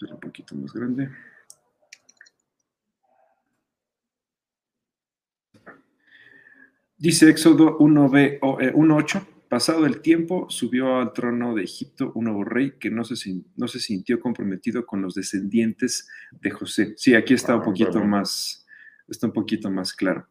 [0.00, 1.10] un poquito más grande.
[6.96, 12.44] Dice Éxodo 1b, 1.8, eh, pasado el tiempo, subió al trono de Egipto un nuevo
[12.44, 16.94] rey que no se, no se sintió comprometido con los descendientes de José.
[16.96, 18.66] Sí, aquí está un ah, poquito más,
[19.06, 20.26] está un poquito más claro.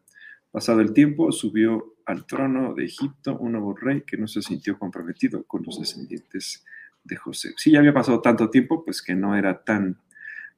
[0.50, 4.78] Pasado el tiempo, subió al trono de Egipto un nuevo rey que no se sintió
[4.78, 6.64] comprometido con los descendientes
[7.04, 7.52] de José.
[7.56, 9.98] Sí, ya había pasado tanto tiempo, pues que no era tan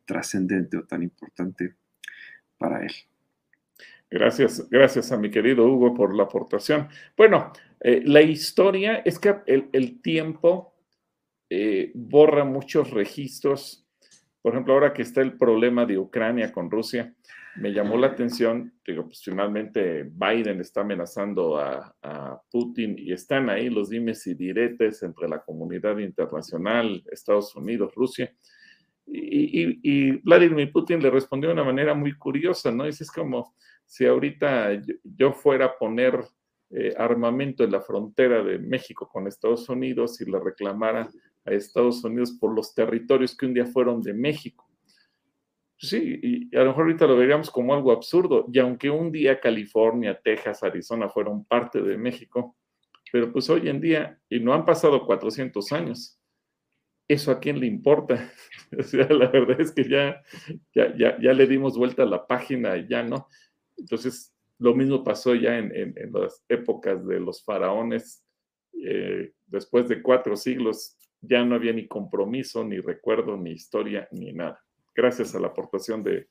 [0.05, 1.75] trascendente o tan importante
[2.59, 2.93] para él.
[4.11, 6.89] Gracias, gracias a mi querido Hugo por la aportación.
[7.17, 10.75] Bueno, eh, la historia es que el, tiempo
[11.49, 13.87] eh, borra muchos registros.
[14.43, 17.15] Por ejemplo, ahora que está el problema de Ucrania con Rusia,
[17.57, 21.95] me llamó la atención, digo, pues finalmente Biden está amenazando a,
[22.51, 28.31] Putin y están ahí los dimes y diretes entre la comunidad internacional, Estados Unidos, Rusia.
[29.07, 32.85] Y, Vladimir Putin le respondió de una manera muy curiosa, ¿no?
[32.85, 33.55] Dice, es como
[33.87, 36.23] si ahorita yo, fuera a poner
[36.71, 41.09] eh, armamento en la frontera de México con Estados Unidos y le reclamara
[41.45, 44.69] a Estados Unidos por los territorios que un día fueron de México.
[45.77, 49.41] Sí, y a lo mejor ahorita lo veríamos como algo absurdo, y aunque un día
[49.41, 52.57] California, Texas, Arizona fueron parte de México,
[53.11, 56.21] pero pues hoy en día, y no han pasado 400 años,
[57.09, 58.33] ¿eso a quién le importa?
[58.73, 60.23] o la verdad es que ya,
[60.73, 63.27] ya, ya, ya, le dimos vuelta a la página ya no.
[63.77, 68.25] Entonces, lo mismo pasó ya en, en, en las épocas de los faraones,
[68.73, 74.33] eh, después de cuatro siglos, ya no había ni compromiso, ni recuerdo, ni historia, ni
[74.33, 74.63] nada
[74.95, 76.29] gracias a la aportación de,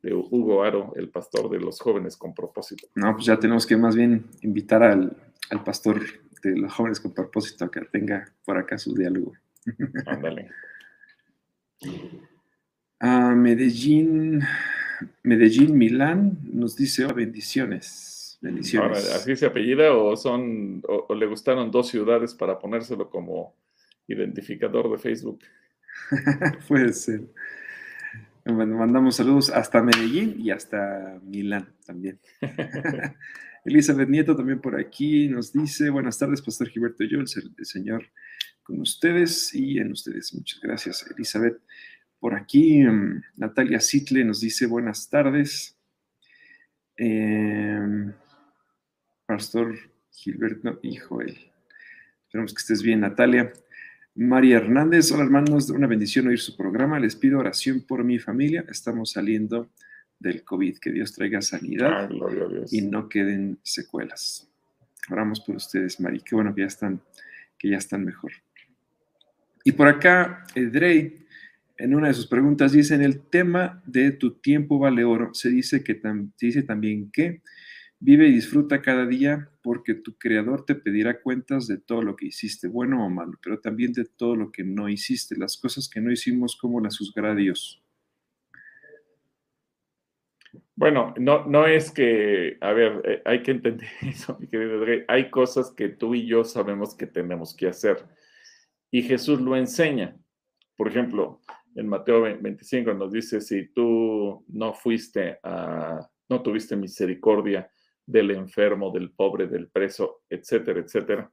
[0.00, 2.86] Hugo Aro, el pastor de los jóvenes con propósito.
[2.94, 5.16] No, pues ya tenemos que más bien invitar al,
[5.64, 6.00] pastor
[6.42, 9.32] de los jóvenes con propósito a que tenga por acá su diálogo.
[10.06, 10.50] Ándale.
[13.00, 14.42] Ah, Medellín,
[15.22, 18.36] Medellín, Milán nos dice oh, bendiciones.
[18.40, 19.14] Bendiciones.
[19.14, 23.54] ¿Así se apellida o son o le gustaron dos ciudades para ponérselo como
[24.08, 25.40] identificador de Facebook?
[26.68, 27.22] Puede ser.
[28.44, 32.18] Mandamos saludos hasta Medellín y hasta Milán también.
[33.64, 37.28] Elizabeth Nieto también por aquí nos dice, buenas tardes, Pastor Gilberto yo, el,
[37.66, 38.06] Señor
[38.62, 40.32] con ustedes y en ustedes.
[40.34, 41.60] Muchas gracias, Elizabeth.
[42.18, 45.76] Por aquí, mm, Natalia Sitle nos dice, buenas tardes.
[46.96, 48.12] Em,
[49.26, 49.76] Pastor
[50.10, 51.36] Gilberto y Joel.
[52.24, 53.52] Esperamos que estés bien, Natalia.
[54.20, 56.98] María Hernández, hola hermanos, una bendición oír su programa.
[56.98, 58.64] Les pido oración por mi familia.
[58.68, 59.70] Estamos saliendo
[60.18, 60.78] del COVID.
[60.78, 62.10] Que Dios traiga sanidad
[62.72, 64.50] y no queden secuelas.
[65.08, 66.20] Oramos por ustedes, María.
[66.24, 67.00] Qué bueno que ya están,
[67.56, 68.32] que ya están mejor.
[69.62, 71.24] Y por acá, Drey,
[71.76, 75.48] en una de sus preguntas, dice: En el tema de tu tiempo vale oro, se
[75.48, 77.40] dice, que se dice también que
[78.00, 82.26] Vive y disfruta cada día porque tu creador te pedirá cuentas de todo lo que
[82.26, 86.00] hiciste, bueno o malo, pero también de todo lo que no hiciste, las cosas que
[86.00, 87.82] no hicimos, cómo las juzgará Dios.
[90.76, 95.04] Bueno, no, no es que, a ver, eh, hay que entender eso, mi querido Dre.
[95.08, 98.06] Hay cosas que tú y yo sabemos que tenemos que hacer.
[98.92, 100.16] Y Jesús lo enseña.
[100.76, 101.40] Por ejemplo,
[101.74, 107.68] en Mateo 25 nos dice, si tú no fuiste a, no tuviste misericordia
[108.08, 111.30] del enfermo, del pobre, del preso, etcétera, etcétera.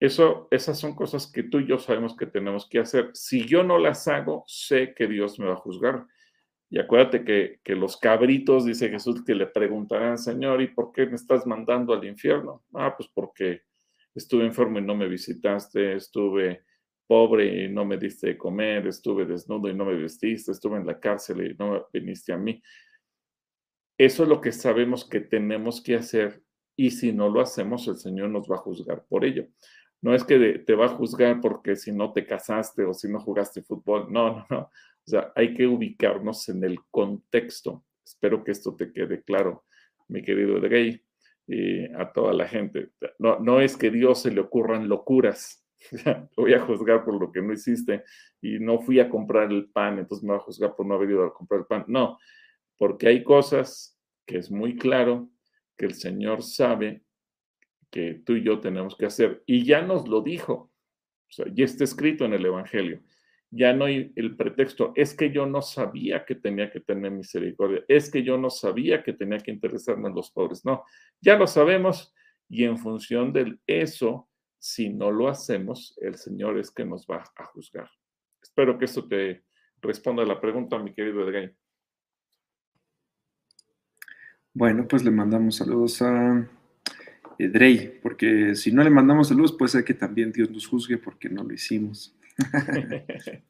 [0.00, 3.10] Eso, esas son cosas que tú y yo sabemos que tenemos que hacer.
[3.12, 6.06] Si yo no las hago, sé que Dios me va a juzgar.
[6.70, 11.06] Y acuérdate que, que los cabritos, dice Jesús, que le preguntarán, Señor, ¿y por qué
[11.06, 12.64] me estás mandando al infierno?
[12.74, 13.62] Ah, pues porque
[14.14, 16.64] estuve enfermo y no me visitaste, estuve
[17.06, 20.86] pobre y no me diste de comer, estuve desnudo y no me vestiste, estuve en
[20.86, 22.60] la cárcel y no viniste a mí.
[23.98, 26.42] Eso es lo que sabemos que tenemos que hacer
[26.76, 29.46] y si no lo hacemos, el Señor nos va a juzgar por ello.
[30.02, 33.18] No es que te va a juzgar porque si no te casaste o si no
[33.20, 34.12] jugaste fútbol.
[34.12, 34.58] No, no, no.
[34.58, 37.84] O sea, hay que ubicarnos en el contexto.
[38.04, 39.64] Espero que esto te quede claro,
[40.08, 41.02] mi querido Drey,
[41.46, 42.90] y a toda la gente.
[43.18, 45.64] No, no es que Dios se le ocurran locuras.
[46.36, 48.04] voy a juzgar por lo que no hiciste
[48.40, 51.10] y no fui a comprar el pan, entonces me va a juzgar por no haber
[51.10, 51.84] ido a comprar el pan.
[51.86, 52.18] No,
[52.78, 55.30] porque hay cosas que es muy claro
[55.76, 57.02] que el Señor sabe
[57.90, 59.42] que tú y yo tenemos que hacer.
[59.46, 60.72] Y ya nos lo dijo,
[61.38, 63.02] o ya está escrito en el Evangelio.
[63.50, 67.84] Ya no hay el pretexto, es que yo no sabía que tenía que tener misericordia,
[67.86, 70.64] es que yo no sabía que tenía que interesarme en los pobres.
[70.64, 70.84] No,
[71.20, 72.12] ya lo sabemos
[72.48, 77.24] y en función de eso, si no lo hacemos, el Señor es que nos va
[77.36, 77.88] a juzgar.
[78.42, 79.44] Espero que esto te
[79.80, 81.56] responda a la pregunta, mi querido Edgain.
[84.58, 86.48] Bueno, pues le mandamos saludos a
[87.38, 91.28] Drey, porque si no le mandamos saludos, puede ser que también Dios nos juzgue porque
[91.28, 92.16] no lo hicimos.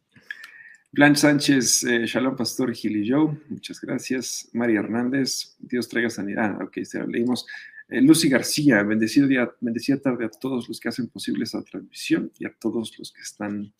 [0.92, 4.50] Blanche Sánchez, eh, Shalom Pastor Gil y Joe, muchas gracias.
[4.52, 6.60] María Hernández, Dios traiga sanidad.
[6.60, 7.46] Ok, se lo leímos.
[7.88, 12.32] Eh, Lucy García, bendecido día, bendecida tarde a todos los que hacen posible esta transmisión
[12.36, 13.72] y a todos los que están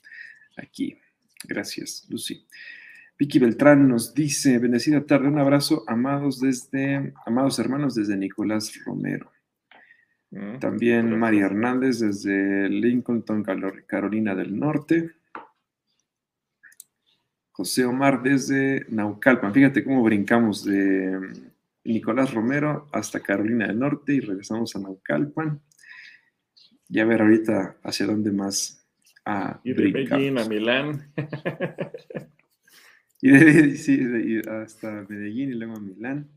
[0.56, 0.96] aquí.
[1.42, 2.46] Gracias, Lucy.
[3.18, 9.32] Vicky Beltrán nos dice, bendecida tarde, un abrazo, amados desde, amados hermanos desde Nicolás Romero.
[10.30, 13.42] Mm, También María Hernández desde Lincolnton,
[13.86, 15.12] Carolina del Norte.
[17.52, 19.54] José Omar desde Naucalpan.
[19.54, 21.18] Fíjate cómo brincamos de
[21.84, 25.62] Nicolás Romero hasta Carolina del Norte y regresamos a Naucalpan.
[26.90, 28.86] Y a ver ahorita hacia dónde más.
[29.24, 31.12] Ah, y de Beijing a Milán.
[33.20, 36.28] Y de, hasta Medellín y luego a Milán.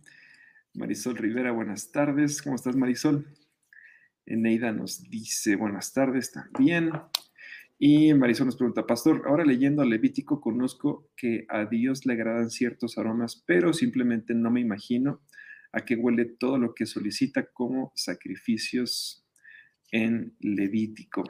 [0.73, 2.41] Marisol Rivera, buenas tardes.
[2.41, 3.27] ¿Cómo estás, Marisol?
[4.25, 6.91] Eneida nos dice, buenas tardes también.
[7.77, 12.97] Y Marisol nos pregunta, Pastor, ahora leyendo Levítico conozco que a Dios le agradan ciertos
[12.97, 15.21] aromas, pero simplemente no me imagino
[15.73, 19.25] a qué huele todo lo que solicita como sacrificios
[19.91, 21.23] en Levítico.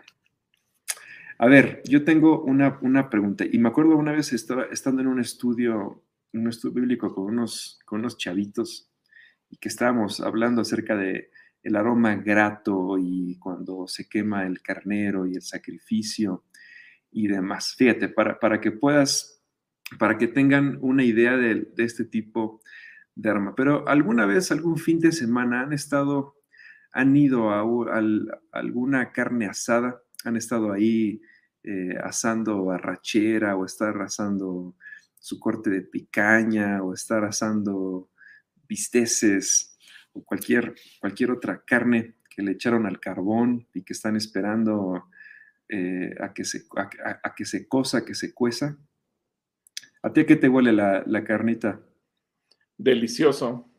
[1.41, 5.07] A ver, yo tengo una, una pregunta y me acuerdo una vez estaba, estando en
[5.07, 8.91] un estudio, un estudio bíblico con unos, con unos chavitos
[9.49, 11.31] y que estábamos hablando acerca de
[11.63, 16.43] el aroma grato y cuando se quema el carnero y el sacrificio
[17.09, 17.73] y demás.
[17.77, 19.41] Fíjate, para, para que puedas,
[19.97, 22.61] para que tengan una idea de, este tipo
[23.15, 23.55] de arma.
[23.55, 26.35] Pero alguna vez, algún fin de semana, han estado,
[26.91, 27.63] han ido a,
[28.51, 31.21] alguna carne asada, han estado ahí
[31.63, 34.75] eh, asando arrachera o estar asando
[35.17, 38.09] su corte de picaña o estar asando
[38.67, 39.77] bisteces
[40.13, 45.09] o cualquier, cualquier otra carne que le echaron al carbón y que están esperando
[45.67, 48.77] eh, a, que se, a, que se cosa, que se cueza.
[50.01, 51.81] ¿A ti qué te huele la, la carnita?
[52.77, 53.69] Delicioso.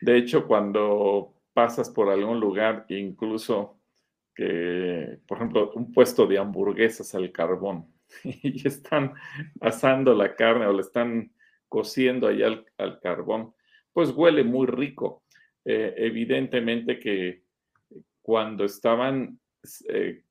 [0.00, 3.81] De hecho, cuando pasas por algún lugar, incluso
[4.34, 7.92] que, por ejemplo, un puesto de hamburguesas al carbón
[8.24, 9.14] y están
[9.60, 11.32] asando la carne o le están
[11.68, 13.54] cociendo allá al, al carbón,
[13.92, 15.24] pues huele muy rico.
[15.64, 17.44] Eh, evidentemente que
[18.20, 19.38] cuando estaban
[19.88, 20.24] eh,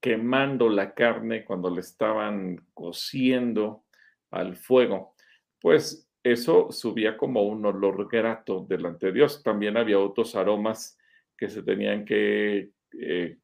[0.00, 3.84] quemando la carne, cuando le estaban cociendo
[4.30, 5.14] al fuego,
[5.60, 9.42] pues eso subía como un olor grato delante de Dios.
[9.42, 10.98] También había otros aromas
[11.36, 12.70] que se tenían que,
[13.00, 13.38] eh,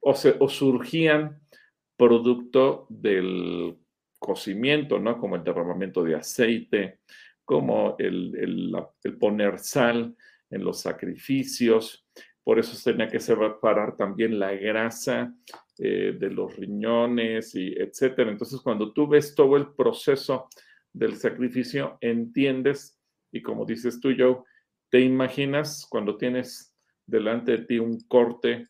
[0.00, 1.40] o, surgían
[1.96, 3.76] producto del
[4.18, 5.18] cocimiento, ¿no?
[5.18, 7.00] Como el derramamiento de aceite,
[7.44, 8.72] como el,
[9.18, 10.16] poner sal
[10.50, 12.06] en los sacrificios.
[12.42, 15.34] Por eso tenía que separar también la grasa
[15.78, 18.30] eh, de los riñones y etcétera.
[18.30, 20.48] Entonces, cuando tú ves todo el proceso
[20.92, 22.98] del sacrificio, entiendes
[23.32, 24.38] y como dices tú, Joe,
[24.90, 26.67] te imaginas cuando tienes
[27.08, 28.68] delante de ti un corte,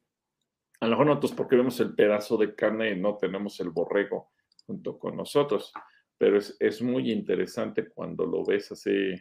[0.80, 4.30] a lo mejor nosotros porque vemos el pedazo de carne y no tenemos el borrego
[4.64, 5.72] junto con nosotros,
[6.16, 9.12] pero es, muy interesante cuando lo ves así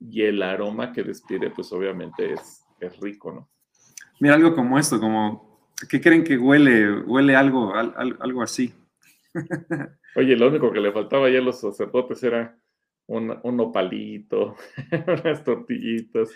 [0.00, 3.50] y el aroma que despide, pues obviamente es, es rico, ¿no?
[4.20, 7.02] Mira, algo como esto, como, ¿qué creen que huele?
[7.02, 8.72] Huele algo, algo así.
[10.16, 12.56] Oye, lo único que le faltaba ya a los sacerdotes era
[13.06, 14.56] un, un opalito,
[15.24, 16.30] unas tortillitas,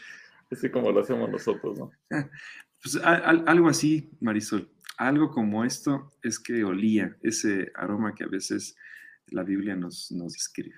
[0.50, 1.90] así como lo hacemos nosotros, ¿no?
[2.80, 8.76] Pues algo así, Marisol, algo como esto es que olía ese aroma que a veces
[9.26, 10.76] la Biblia nos, nos describe.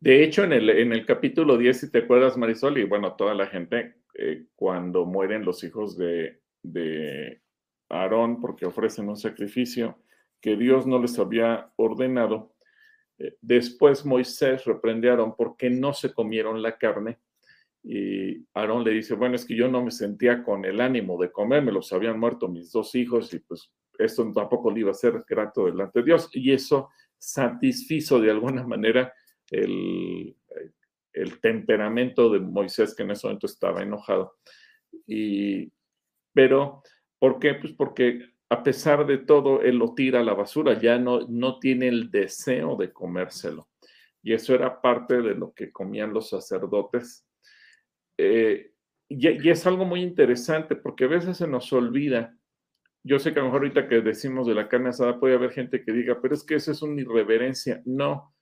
[0.00, 3.34] De hecho, en el, en el capítulo 10, si te acuerdas, Marisol, y bueno, toda
[3.34, 7.42] la gente, eh, cuando mueren los hijos de, de
[7.88, 9.98] Aarón, porque ofrecen un sacrificio
[10.40, 12.54] que Dios no les había ordenado,
[13.18, 17.18] eh, después Moisés reprende a Aarón porque no se comieron la carne.
[17.84, 21.32] Y Aarón le dice, bueno, es que yo no me sentía con el ánimo de
[21.32, 25.24] comerme, los habían muerto mis dos hijos y pues esto tampoco le iba a ser
[25.28, 26.28] grato delante de Dios.
[26.32, 29.12] Y eso satisfizo de alguna manera
[29.50, 30.36] el,
[31.40, 34.36] temperamento de Moisés, que en ese momento estaba enojado.
[35.06, 35.70] Y,
[36.32, 36.82] pero,
[37.18, 37.54] ¿por qué?
[37.54, 41.58] Pues porque a pesar de todo, él lo tira a la basura, ya no, no
[41.58, 43.68] tiene el deseo de comérselo.
[44.22, 47.26] Y eso era parte de lo que comían los sacerdotes.
[48.24, 48.72] Eh,
[49.08, 52.36] y, es algo muy interesante porque a veces se nos olvida
[53.04, 55.50] yo sé que a lo mejor ahorita que decimos de la carne asada puede haber
[55.50, 57.82] gente que diga, pero es que eso es una irreverencia.
[57.84, 58.34] No,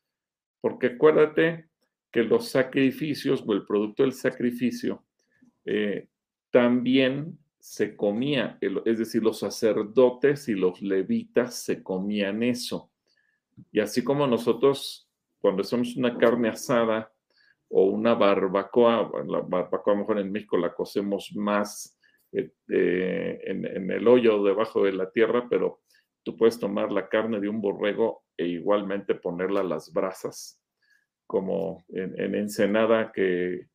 [0.61, 1.71] porque acuérdate
[2.11, 5.05] que los sacrificios o el producto del sacrificio
[5.65, 6.09] eh,
[6.51, 12.91] también se comía, es decir, los sacerdotes y los levitas se comían eso.
[13.71, 15.09] Y así como nosotros,
[15.41, 17.10] cuando hacemos una carne asada
[17.71, 21.97] o una barbacoa, la barbacoa mejor en México la cocemos más
[22.33, 25.81] este, en, el hoyo debajo de la tierra, pero
[26.25, 30.61] tú puedes tomar la carne de un borrego e igualmente ponerla a las brasas,
[31.27, 33.69] como en, Ensenada que,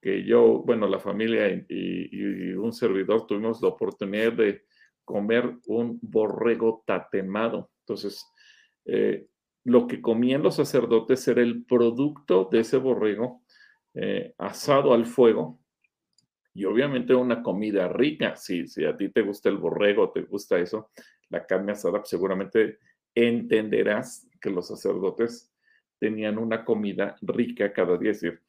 [0.00, 4.62] que, yo, bueno, la familia y, un servidor tuvimos la oportunidad de
[5.04, 7.70] comer un borrego tatemado.
[7.80, 8.24] Entonces,
[8.84, 9.26] eh,
[9.64, 13.42] lo que comían los sacerdotes era el producto de ese borrego
[13.94, 15.62] eh, asado al fuego,
[16.54, 18.36] y obviamente una comida rica.
[18.36, 20.90] Si, a ti te gusta el borrego, te gusta eso,
[21.28, 22.78] la carne asada, pues, seguramente
[23.14, 25.52] entenderás que los sacerdotes
[25.98, 28.40] tenían una comida rica cada día, es decir,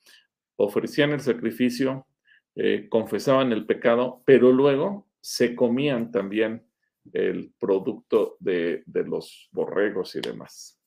[0.56, 2.08] ofrecían el sacrificio,
[2.56, 6.66] eh, confesaban el pecado, pero luego se comían también
[7.12, 10.80] el producto de, los borregos y demás.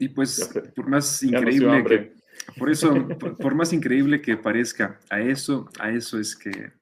[0.00, 2.14] Y pues, por más increíble que,
[2.56, 2.88] por eso,
[3.38, 6.72] por, más increíble que parezca, a eso, a eso es que,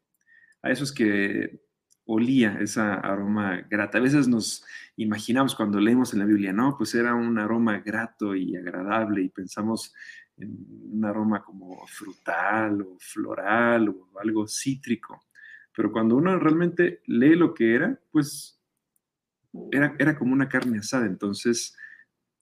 [0.62, 1.61] a eso es que
[2.07, 3.99] olía esa aroma grata.
[3.99, 4.64] A veces nos
[4.95, 9.31] imaginamos cuando leemos en la Biblia, no, pues era un aroma grato y agradable y
[9.31, 9.93] pensamos
[10.37, 10.57] en
[10.93, 15.25] un aroma como frutal o floral o algo cítrico.
[15.75, 18.62] Pero cuando uno realmente lee lo que era, pues
[19.73, 21.07] era, era como una carne asada.
[21.07, 21.77] Entonces,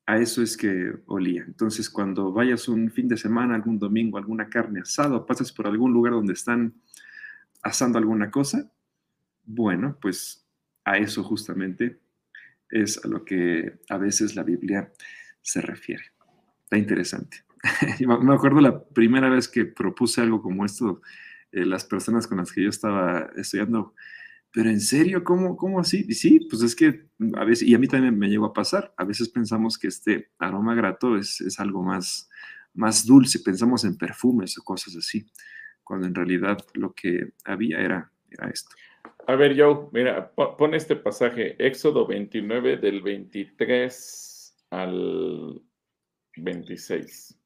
[0.06, 1.42] a eso es que olía.
[1.46, 5.66] Entonces, cuando vayas un fin de semana, algún domingo, alguna carne asada, o pasas por
[5.66, 6.74] algún lugar donde están
[7.62, 8.70] asando alguna cosa,
[9.44, 10.46] bueno, pues
[10.84, 11.98] a eso justamente
[12.70, 14.92] es a lo que a veces la Biblia
[15.42, 16.04] se refiere.
[16.62, 17.44] Está interesante.
[18.00, 21.02] Me acuerdo la primera vez que propuse algo como esto,
[21.50, 23.94] eh, las personas con las que yo estaba estudiando
[24.56, 26.06] pero en serio, ¿cómo, cómo así?
[26.08, 28.90] Y sí, pues es que a veces, y a mí también me llegó a pasar,
[28.96, 32.30] a veces pensamos que este aroma grato es, es algo más,
[32.72, 35.26] más dulce, pensamos en perfumes o cosas así,
[35.84, 38.74] cuando en realidad lo que había era, era esto.
[39.26, 45.60] A ver, Joe, mira, pon este pasaje, Éxodo 29 del 23 al
[46.34, 47.38] 26.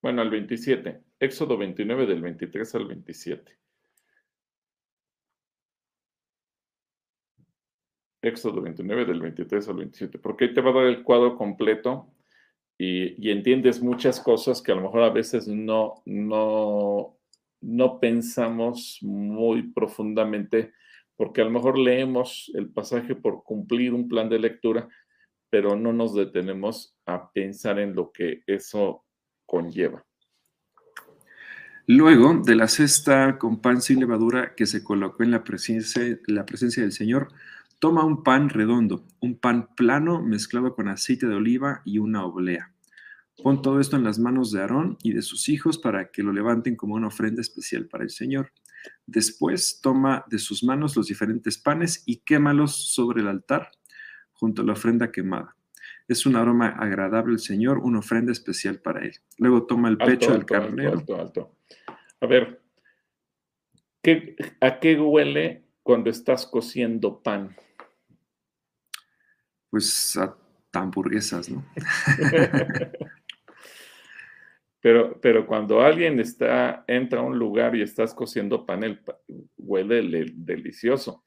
[0.00, 1.02] Bueno, al 27.
[1.20, 3.61] Éxodo 29 del 23 al 27.
[8.22, 12.08] Éxodo 29 del 23 al 27, porque ahí te va a dar el cuadro completo
[12.78, 17.18] y, entiendes muchas cosas que a lo mejor a veces no, no,
[17.60, 20.72] no pensamos muy profundamente,
[21.16, 24.88] porque a lo mejor leemos el pasaje por cumplir un plan de lectura,
[25.50, 29.04] pero no nos detenemos a pensar en lo que eso
[29.46, 30.04] conlleva.
[31.86, 36.46] Luego de la cesta con pan sin levadura que se colocó en la presencia, la
[36.46, 37.28] presencia del Señor,
[37.82, 42.72] Toma un pan redondo, un pan plano mezclado con aceite de oliva y una oblea.
[43.42, 46.32] Pon todo esto en las manos de Aarón y de sus hijos para que lo
[46.32, 48.52] levanten como una ofrenda especial para el Señor.
[49.04, 53.72] Después toma de sus manos los diferentes panes y quémalos sobre el altar
[54.30, 55.56] junto a la ofrenda quemada.
[56.06, 59.16] Es un aroma agradable al Señor, una ofrenda especial para Él.
[59.38, 61.00] Luego toma el pecho del carnero.
[61.00, 61.56] Alto, alto,
[62.20, 62.62] A ver,
[64.60, 67.56] ¿a qué huele cuando estás cociendo pan?
[69.72, 70.36] Pues a
[70.74, 71.64] hamburguesas, ¿no?
[74.82, 79.00] pero, pero cuando alguien está, entra a un lugar y estás cociendo panel,
[79.56, 81.24] huele delicioso.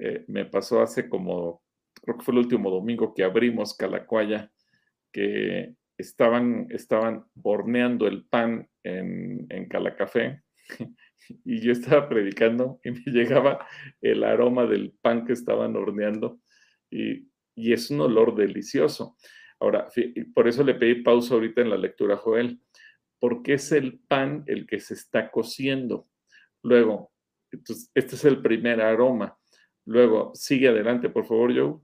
[0.00, 1.62] Eh, me pasó hace como,
[2.02, 4.50] creo que fue el último domingo que abrimos Calacuaya,
[5.12, 10.42] que estaban, estaban horneando el pan en, en Calacafé
[11.44, 13.68] y yo estaba predicando y me llegaba
[14.00, 16.40] el aroma del pan que estaban horneando
[16.90, 19.16] y y es un olor delicioso.
[19.60, 19.88] Ahora,
[20.34, 22.60] por eso le pedí pausa ahorita en la lectura, Joel,
[23.18, 26.08] porque es el pan el que se está cociendo.
[26.62, 27.12] Luego,
[27.50, 29.38] entonces, este es el primer aroma.
[29.86, 31.80] Luego, sigue adelante, por favor, Joe.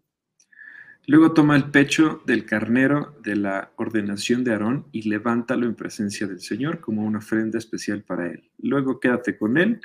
[1.06, 6.26] Luego toma el pecho del carnero de la ordenación de Aarón y levántalo en presencia
[6.26, 8.50] del Señor como una ofrenda especial para él.
[8.58, 9.80] Luego quédate con él,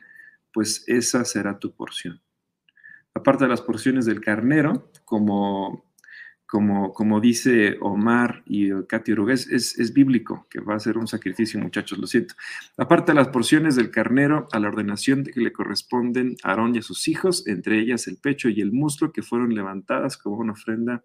[0.52, 2.25] pues esa será tu porción
[3.16, 5.86] aparte de las porciones del carnero, como,
[6.46, 11.08] como, como dice Omar y Katy Urugués, es, es, bíblico, que va a ser un
[11.08, 12.36] sacrificio, muchachos, lo siento.
[12.78, 16.80] Aparte de las porciones del carnero, a la ordenación que le corresponden a Aarón y
[16.80, 20.52] a sus hijos, entre ellas el pecho y el muslo, que fueron levantadas como una
[20.52, 21.04] ofrenda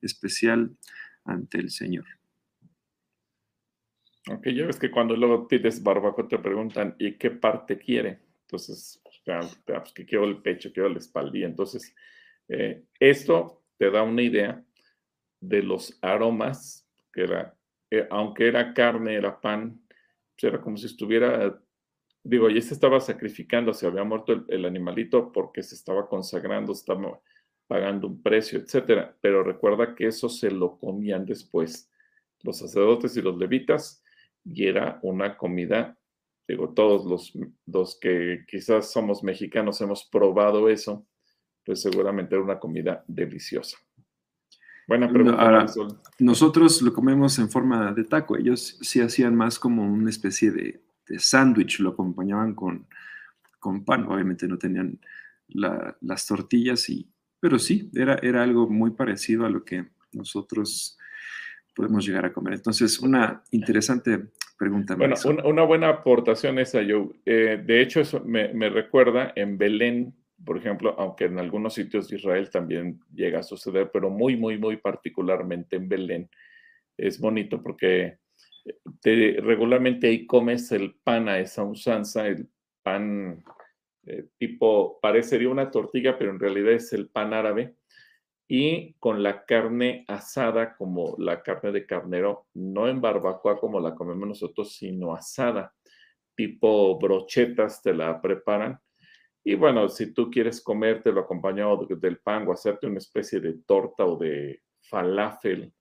[0.00, 0.76] especial
[1.24, 2.06] ante el Señor.
[4.30, 8.20] Ok, ya ves que cuando luego pides barbacoa te preguntan, ¿y qué parte quiere?
[8.42, 9.02] Entonces,
[9.64, 11.46] pues, que quiero el pecho, quiero la espaldilla.
[11.46, 11.94] Entonces,
[12.48, 14.64] eh, esto te da una idea
[15.40, 17.56] de los aromas, que era,
[17.90, 19.80] eh, aunque era carne, era pan,
[20.34, 21.60] pues, era como si estuviera,
[22.22, 27.20] digo, y se estaba sacrificando, se había muerto el, animalito porque se estaba consagrando, estaba
[27.66, 29.16] pagando un precio, etcétera.
[29.20, 31.90] Pero recuerda que eso se lo comían después
[32.42, 34.02] los sacerdotes y los levitas,
[34.44, 35.97] y era una comida
[36.48, 37.32] digo, todos los,
[37.66, 41.06] los que quizás somos mexicanos hemos probado eso,
[41.64, 43.76] pues seguramente era una comida deliciosa.
[44.88, 45.66] Buena pregunta.
[46.18, 48.38] nosotros lo comemos en forma de taco.
[48.38, 52.86] Ellos sí hacían más como una especie de, de sándwich, lo acompañaban con,
[53.58, 54.06] con pan.
[54.06, 54.98] Obviamente no tenían
[55.48, 57.06] las tortillas, y,
[57.38, 60.96] pero sí, era, era algo muy parecido a lo que nosotros
[61.74, 62.54] podemos llegar a comer.
[62.54, 67.12] Entonces, una interesante Pregunta Bueno, una, buena aportación esa, yo.
[67.24, 72.08] Eh, de hecho, eso me, me, recuerda en Belén, por ejemplo, aunque en algunos sitios
[72.08, 76.30] de Israel también llega a suceder, pero muy, muy, muy particularmente en Belén,
[76.96, 78.18] es bonito porque
[79.00, 82.48] te, regularmente ahí comes el pan a esa usanza, el
[82.82, 83.42] pan
[84.06, 87.74] eh, tipo, parecería una tortilla, pero en realidad es el pan árabe,
[88.50, 93.94] y con la carne asada como la carne de carnero, no en barbacoa como la
[93.94, 95.74] comemos nosotros, sino asada,
[96.34, 98.80] tipo brochetas te la preparan.
[99.44, 104.06] Y bueno, si tú quieres comértelo acompañado del pan o hacerte una especie de torta
[104.06, 105.72] o de falafel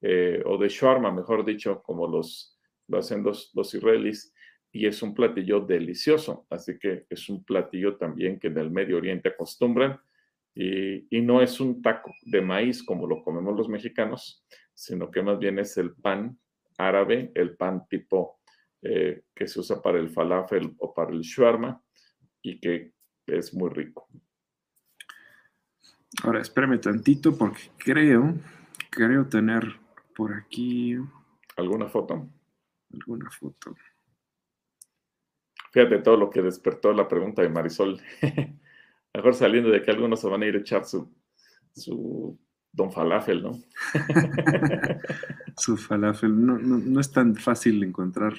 [0.00, 2.58] eh, o de shawarma, mejor dicho, como los,
[2.88, 4.34] lo hacen los, los israelíes,
[4.72, 6.46] y es un platillo delicioso.
[6.50, 9.98] Así que es un platillo también que en el Medio Oriente acostumbran
[10.58, 14.42] y, no es un taco de maíz como lo comemos los mexicanos,
[14.72, 16.38] sino que más bien es el pan
[16.78, 18.40] árabe, el pan tipo
[18.80, 21.82] eh, que se usa para el falafel o para el shawarma
[22.40, 22.92] y que
[23.26, 24.08] es muy rico.
[26.22, 28.34] Ahora, espérame tantito porque creo,
[28.88, 29.62] creo tener
[30.14, 30.96] por aquí...
[31.58, 32.30] ¿Alguna foto?
[32.94, 33.76] Alguna foto.
[35.72, 38.00] Fíjate todo lo que despertó la pregunta de Marisol.
[39.16, 41.10] Mejor saliendo de que algunos se van a ir a echar su,
[41.72, 42.38] su
[42.70, 43.52] don falafel, ¿no?
[45.56, 46.44] su falafel.
[46.44, 48.34] No, no, es tan fácil encontrar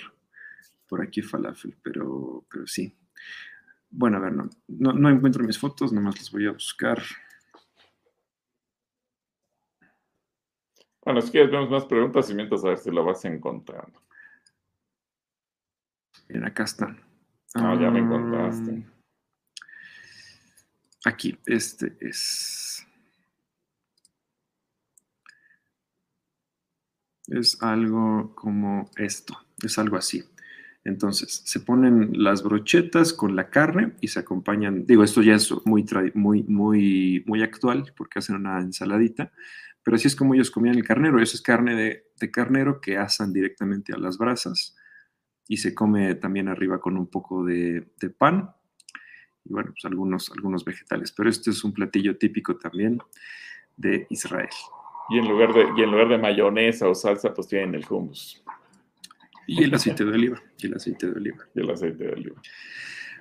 [0.87, 2.95] por aquí falafel, pero, pero sí.
[3.89, 7.01] Bueno, a ver, no, no, encuentro mis fotos, nomás las voy a buscar.
[11.03, 13.99] Bueno, si quieres, vemos más preguntas y mientras a ver si lo vas encontrando.
[16.29, 17.01] Bien, acá están.
[17.55, 18.96] Ah, ya me encontraste.
[21.05, 22.85] Aquí, este es.
[27.27, 30.23] Es algo como esto, es algo así.
[30.85, 35.53] Entonces, se ponen las brochetas con la carne y se acompañan, digo, esto ya es
[35.65, 39.33] muy, muy, muy, muy actual porque hacen una ensaladita,
[39.83, 41.21] pero así es como ellos comían el carnero.
[41.21, 44.75] Eso es carne de, carnero que asan directamente a las brasas
[45.47, 47.85] y se come también arriba con un poco de
[48.17, 48.53] pan
[49.47, 51.11] y bueno, pues algunos, algunos vegetales.
[51.11, 52.99] Pero este es un platillo típico también
[53.75, 54.49] de Israel.
[55.09, 58.43] Y en lugar de, y en lugar de mayonesa o salsa, pues tienen el hummus.
[59.45, 60.41] Y el aceite de oliva.
[60.57, 61.45] Y el aceite de oliva.
[61.55, 62.41] Y el aceite de oliva.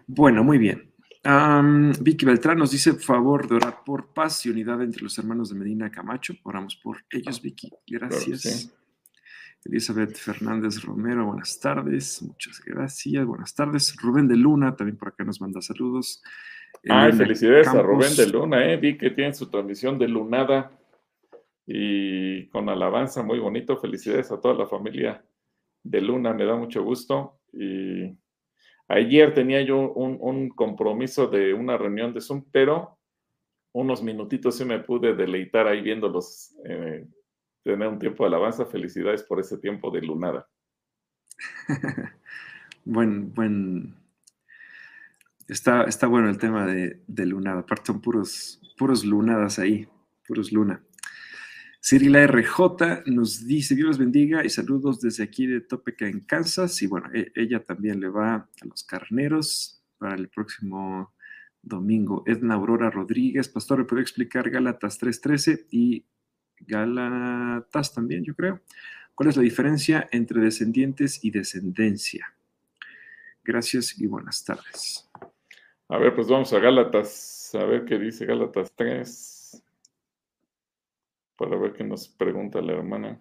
[0.06, 0.90] Bueno, muy bien.
[2.00, 5.56] Vicky Beltrán nos dice, favor de orar por paz y unidad entre los hermanos de
[5.56, 6.34] Medina Camacho.
[6.42, 7.70] Oramos por ellos, Vicky.
[7.86, 8.72] Gracias.
[9.64, 13.96] Elizabeth Fernández Romero, buenas tardes, muchas gracias, buenas tardes.
[14.00, 16.22] Rubén de Luna también por acá nos manda saludos.
[16.88, 18.76] Ay, felicidades a Rubén de Luna, eh.
[18.76, 20.70] vi que tiene su transmisión de Lunada
[21.66, 23.76] y con alabanza muy bonito.
[23.76, 25.24] Felicidades a toda la familia
[25.82, 27.40] de Luna, me da mucho gusto.
[27.52, 28.16] Y
[28.88, 32.98] ayer tenía yo un, compromiso de una reunión de Zoom, pero
[33.72, 37.06] unos minutitos sí me pude deleitar ahí viéndolos eh,
[37.66, 38.64] tener un tiempo de alabanza.
[38.64, 40.48] Felicidades por ese tiempo de lunada.
[42.84, 43.96] buen, buen.
[45.48, 47.60] Está, está bueno el tema de, lunada.
[47.60, 49.88] Aparte son puros, puros lunadas ahí,
[50.26, 50.82] puros luna.
[51.80, 56.82] Cirila RJ nos dice, Dios los bendiga y saludos desde aquí de Topeka en Kansas.
[56.82, 61.14] Y bueno, e, ella también le va a los carneros para el próximo
[61.62, 62.22] domingo.
[62.26, 66.06] Edna Aurora Rodríguez, pastor, ¿me puede explicar Gálatas 3.13 y
[66.60, 68.60] Gálatas también, yo creo.
[69.14, 72.34] ¿Cuál es la diferencia entre descendientes y descendencia?
[73.42, 75.08] Gracias y buenas tardes.
[75.88, 79.62] A ver, pues vamos a Gálatas, a ver qué dice Gálatas 3,
[81.36, 83.20] para ver qué nos pregunta la hermana.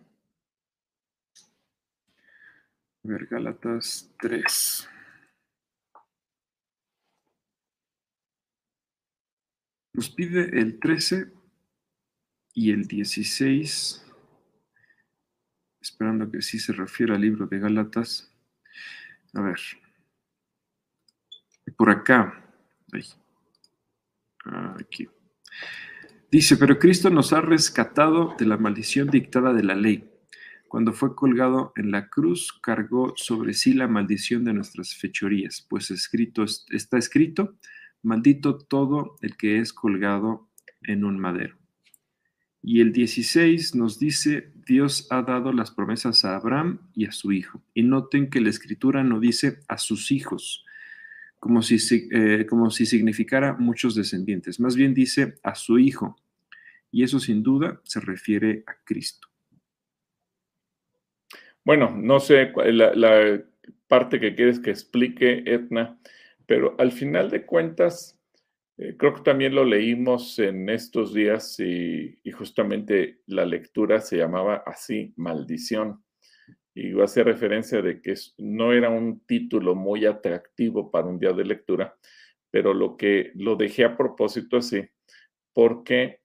[3.04, 4.90] A ver, Gálatas 3.
[9.94, 11.35] Nos pide el 13
[12.56, 14.04] y el 16,
[15.82, 18.34] esperando que sí se refiera al libro de Gálatas.
[19.34, 19.60] A ver,
[21.78, 22.42] por acá,
[24.80, 25.08] aquí.
[26.32, 30.10] Dice, pero Cristo nos ha rescatado de la maldición dictada de la ley.
[30.70, 35.92] Cuando fue colgado en la cruz, cargó sobre sí la maldición de nuestras fechorías, pues
[35.92, 37.58] escrito, está escrito,
[38.02, 40.50] maldito todo el que es colgado
[40.82, 41.58] en un madero.
[42.68, 47.32] Y el 16 nos dice, Dios ha dado las promesas a Abraham y a su
[47.32, 47.62] hijo.
[47.76, 50.66] Y noten que la escritura no dice a sus hijos,
[51.40, 51.78] como si,
[52.12, 54.60] eh, como si significara muchos descendientes.
[54.60, 56.18] Más bien dice a su hijo.
[56.90, 59.28] Y eso sin duda se refiere a Cristo.
[61.64, 63.44] Bueno, no sé la,
[63.88, 66.00] parte que quieres que explique, Etna,
[66.48, 68.15] pero al final de cuentas,
[68.78, 74.64] eh, creo que también lo leímos en estos días y, justamente la lectura se llamaba
[74.66, 76.04] así, maldición.
[76.74, 81.46] Y hace referencia de que no era un título muy atractivo para un día de
[81.46, 81.96] lectura,
[82.52, 84.84] pero lo que lo dejé a propósito así,
[85.54, 86.20] porque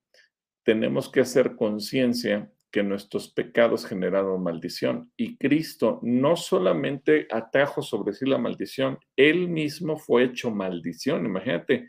[0.64, 5.12] tenemos que hacer conciencia que nuestros pecados generaron maldición.
[5.16, 11.26] Y Cristo no solamente atrajo sobre sí la maldición, él mismo fue hecho maldición.
[11.26, 11.88] Imagínate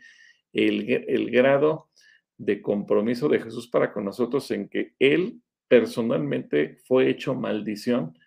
[0.52, 1.90] el, el grado
[2.36, 8.18] de compromiso de Jesús para con nosotros en que él personalmente fue hecho maldición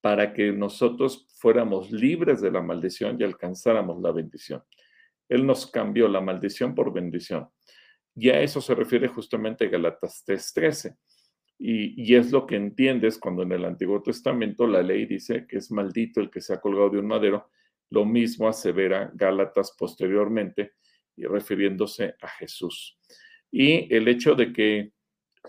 [0.00, 4.62] para que nosotros fuéramos libres de la maldición y alcanzáramos la bendición.
[5.28, 7.48] Él nos cambió la maldición por bendición.
[8.16, 10.96] Y a eso se refiere justamente Galatas 3:13.
[11.62, 15.70] Y, es lo que entiendes cuando en el Antiguo Testamento la ley dice que es
[15.70, 17.50] maldito el que se ha colgado de un madero.
[17.90, 20.72] Lo mismo asevera Gálatas posteriormente
[21.16, 22.98] y refiriéndose a Jesús.
[23.50, 24.92] Y el hecho de que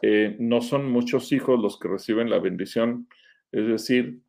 [0.01, 3.07] eh, no son muchos hijos los que reciben la bendición,
[3.51, 4.21] es decir,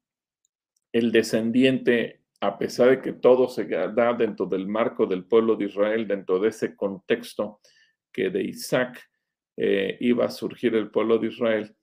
[0.93, 5.67] el descendiente, a pesar de que todo se da dentro del marco del pueblo de
[5.67, 7.61] Israel, dentro de ese contexto
[8.13, 9.01] que de Isaac
[9.57, 11.75] eh, iba a surgir el pueblo de Israel.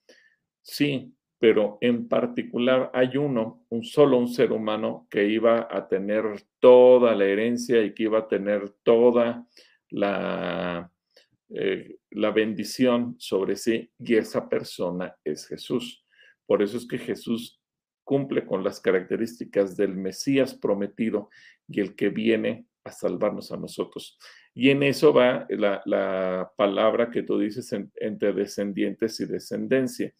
[0.61, 6.23] Sí, pero en particular hay uno, un solo un ser humano que iba a tener
[6.59, 9.47] toda la herencia y que iba a tener toda
[9.89, 10.91] la,
[11.49, 16.05] eh, la bendición sobre sí, y esa persona es Jesús.
[16.45, 17.59] Por eso es que Jesús
[18.03, 21.29] cumple con las características del Mesías prometido
[21.67, 24.17] y el que viene a salvarnos a nosotros.
[24.53, 30.13] Y en eso va la, palabra que tú dices entre descendientes y descendencia.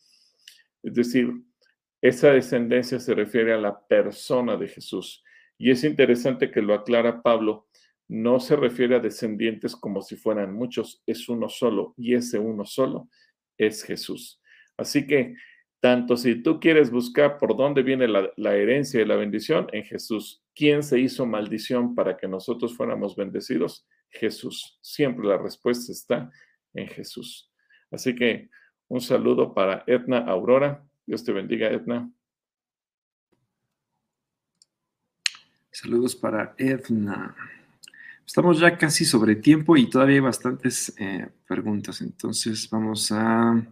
[0.83, 1.33] Es decir,
[2.01, 5.23] esa descendencia se refiere a la persona de Jesús.
[5.57, 7.67] Y es interesante que lo aclara Pablo,
[8.07, 12.65] no se refiere a descendientes como si fueran muchos, es uno solo, y ese uno
[12.65, 13.09] solo
[13.57, 14.41] es Jesús.
[14.77, 15.35] Así que,
[15.81, 20.43] tanto si tú quieres buscar por dónde viene la, herencia y la bendición, en Jesús.
[20.55, 23.87] ¿Quién se hizo maldición para que nosotros fuéramos bendecidos?
[24.09, 24.79] Jesús.
[24.81, 26.29] Siempre la respuesta está
[26.73, 27.51] en Jesús.
[27.91, 28.49] Así que
[28.89, 30.83] un saludo para Edna Aurora.
[31.05, 32.11] Dios te bendiga, Edna.
[35.71, 37.35] Saludos para Edna.
[38.25, 42.01] Estamos ya casi sobre tiempo y todavía hay bastantes eh, preguntas.
[42.01, 43.65] Entonces vamos a,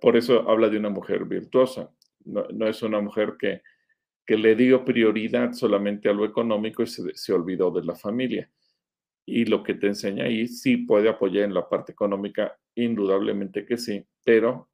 [0.03, 1.91] por eso habla de una mujer virtuosa.
[2.27, 3.63] No, es una mujer que,
[4.27, 8.51] que, le dio prioridad solamente a lo económico y se, se, olvidó de la familia.
[9.25, 13.77] Y lo que te enseña ahí sí puede apoyar en la parte económica, indudablemente que
[13.77, 14.69] sí, pero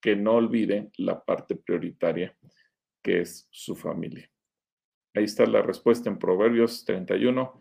[0.00, 2.36] que no olvide la parte prioritaria,
[3.02, 4.30] que es su familia.
[5.14, 7.60] Ahí está la respuesta en Proverbios 31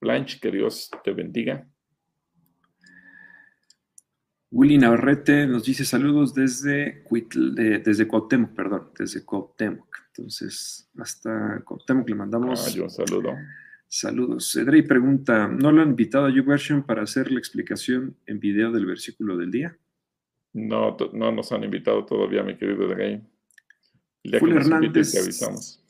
[0.00, 1.66] Blanche, que Dios te bendiga.
[4.50, 7.04] Willy Navarrete nos dice saludos desde,
[7.84, 10.05] desde Cuauhtémoc, perdón, desde Cuauhtémoc.
[10.16, 13.34] Entonces, hasta Cuauhtémoc le mandamos ah, un saludo.
[13.88, 14.56] Saludos.
[14.56, 18.86] Edrey pregunta, ¿no lo han invitado a YouVersion para hacer la explicación en video del
[18.86, 19.76] versículo del día?
[20.52, 23.22] No, no nos han invitado todavía, mi querido Edrey.
[24.38, 25.16] Full Hernández.
[25.22, 25.82] avisamos.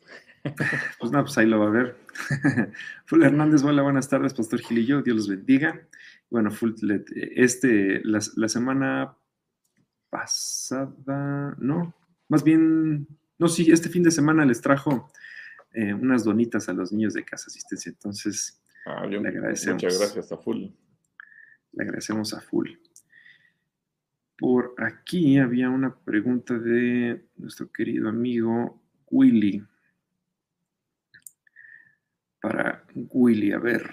[1.01, 1.97] Pues no, pues ahí lo va a ver.
[3.07, 5.81] Full Hernández, hola, buenas tardes, Pastor Gilillo, Dios los bendiga.
[6.31, 6.75] Bueno, Full,
[7.35, 9.17] este, la, la semana
[10.09, 11.93] pasada, no,
[12.29, 13.09] más bien,
[13.39, 15.11] no, sí, este fin de semana les trajo
[15.73, 17.91] eh, unas donitas a los niños de casa asistencia.
[17.91, 19.83] Entonces, ah, le agradecemos.
[19.83, 20.69] Muchas gracias a Full.
[21.73, 22.71] Le agradecemos a Full.
[24.39, 29.63] Por aquí había una pregunta de nuestro querido amigo Willy.
[32.41, 33.91] Para Willy, a ver.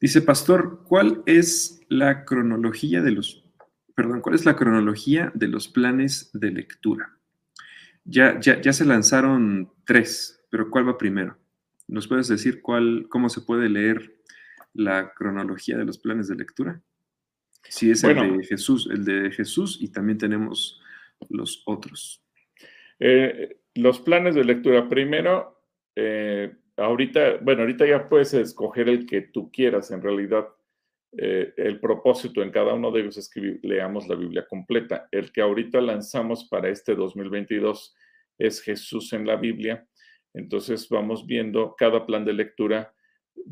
[0.00, 3.44] Dice, Pastor, ¿cuál es la cronología de los,
[3.98, 7.16] perdón, cuál es la cronología de los planes de lectura?
[8.04, 11.36] Ya, ya, se lanzaron tres, pero ¿cuál va primero?
[11.88, 14.14] ¿Nos puedes decir cuál, cómo se puede leer
[14.72, 16.80] la cronología de los planes de lectura?
[17.64, 20.80] Sí, es el de Jesús, el de Jesús y también tenemos
[21.28, 22.22] los otros.
[23.00, 24.88] Eh, los planes de lectura.
[24.88, 25.60] Primero,
[25.96, 29.90] eh, ahorita, bueno, ahorita ya puedes escoger el que tú quieras.
[29.90, 30.46] En realidad,
[31.16, 35.08] eh, el propósito en cada uno de ellos es que leamos la Biblia completa.
[35.10, 37.94] El que ahorita lanzamos para este 2022
[38.38, 39.86] es Jesús en la Biblia.
[40.34, 42.92] Entonces vamos viendo cada plan de lectura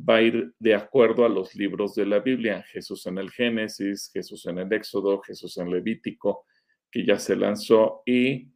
[0.08, 2.62] va a ir de acuerdo a los libros de la Biblia.
[2.70, 6.44] Jesús en el Génesis, Jesús en el Éxodo, Jesús en Levítico,
[6.90, 8.48] que ya se lanzó y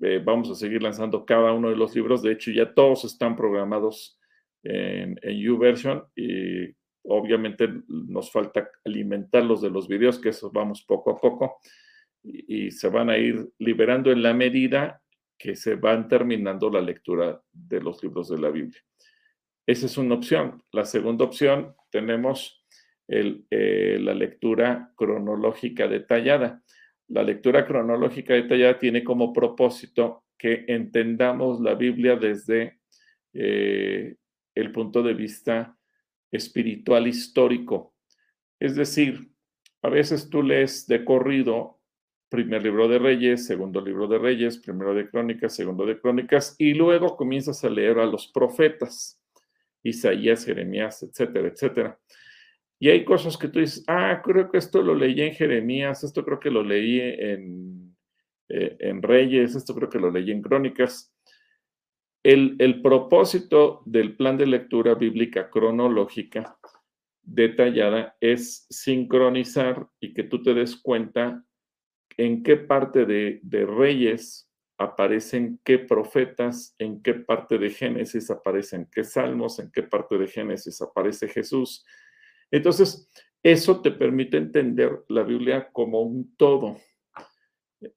[0.00, 2.22] eh, vamos a seguir lanzando cada uno de los libros.
[2.22, 4.18] De hecho, ya todos están programados
[4.62, 6.74] en, en YouVersion y
[7.08, 11.60] Obviamente nos falta alimentarlos de los videos, que eso vamos poco a poco,
[12.22, 15.00] y, se van a ir liberando en la medida
[15.38, 18.80] que se van terminando la lectura de los libros de la Biblia.
[19.66, 20.62] Esa es una opción.
[20.72, 22.64] La segunda opción tenemos
[23.08, 26.62] eh, la lectura cronológica detallada.
[27.08, 32.80] La lectura cronológica detallada tiene como propósito que entendamos la Biblia desde
[33.32, 34.16] eh,
[34.54, 35.75] el punto de vista
[36.30, 37.94] espiritual histórico.
[38.58, 39.30] Es decir,
[39.82, 41.76] a veces tú lees de corrido
[42.28, 46.74] primer libro de Reyes, segundo libro de Reyes, primero de Crónicas, segundo de Crónicas, y
[46.74, 49.22] luego comienzas a leer a los profetas,
[49.82, 51.98] Isaías, Jeremías, etcétera, etcétera.
[52.78, 56.24] Y hay cosas que tú dices, ah, creo que esto lo leí en Jeremías, esto
[56.24, 57.96] creo que lo leí en,
[58.48, 61.15] eh, en Reyes, esto creo que lo leí en Crónicas.
[62.28, 66.58] El, propósito del plan de lectura bíblica cronológica
[67.22, 71.44] detallada es sincronizar y que tú te des cuenta
[72.16, 78.88] en qué parte de, de, Reyes aparecen qué profetas, en qué parte de Génesis aparecen
[78.90, 81.86] qué salmos, en qué parte de Génesis aparece Jesús.
[82.50, 83.08] Entonces,
[83.40, 86.76] eso te permite entender la Biblia como un todo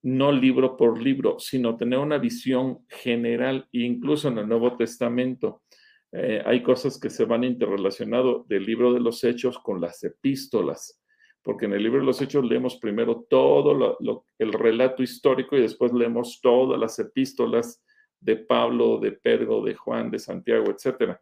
[0.03, 5.63] no libro por libro, sino tener una visión general, incluso en el Nuevo Testamento.
[6.11, 11.01] Eh, hay cosas que se van interrelacionando del libro de los hechos con las epístolas,
[11.41, 13.97] porque en el libro de los hechos leemos primero todo
[14.37, 17.83] el relato histórico y después leemos todas las epístolas
[18.19, 21.15] de Pablo, de Pedro, de Juan, de Santiago, etc.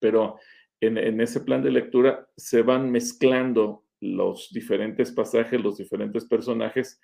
[0.00, 0.36] Pero
[0.80, 7.00] en ese plan de lectura se van mezclando los diferentes pasajes, los diferentes personajes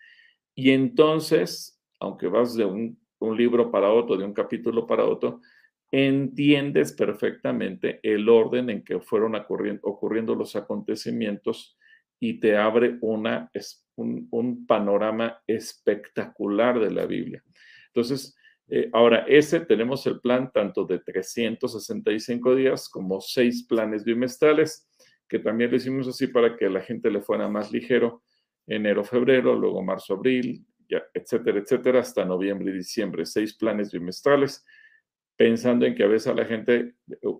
[0.58, 2.98] y entonces, aunque vas de un,
[3.36, 5.40] libro para otro, de un capítulo para otro,
[5.92, 11.78] entiendes perfectamente el orden en que fueron ocurriendo, los acontecimientos
[12.18, 13.48] y te abre una,
[13.94, 17.40] un, un, panorama espectacular de la Biblia.
[17.94, 18.36] Entonces,
[18.66, 24.88] eh, ahora, ese tenemos el plan tanto de 365 días como seis planes bimestrales,
[25.28, 28.22] que también lo hicimos así para que la gente le fuera más ligero
[28.68, 30.64] enero, febrero, luego marzo, abril,
[31.14, 33.26] etcétera, etcétera, hasta noviembre y diciembre.
[33.26, 34.64] Seis planes bimestrales,
[35.36, 36.94] pensando en que a veces a la gente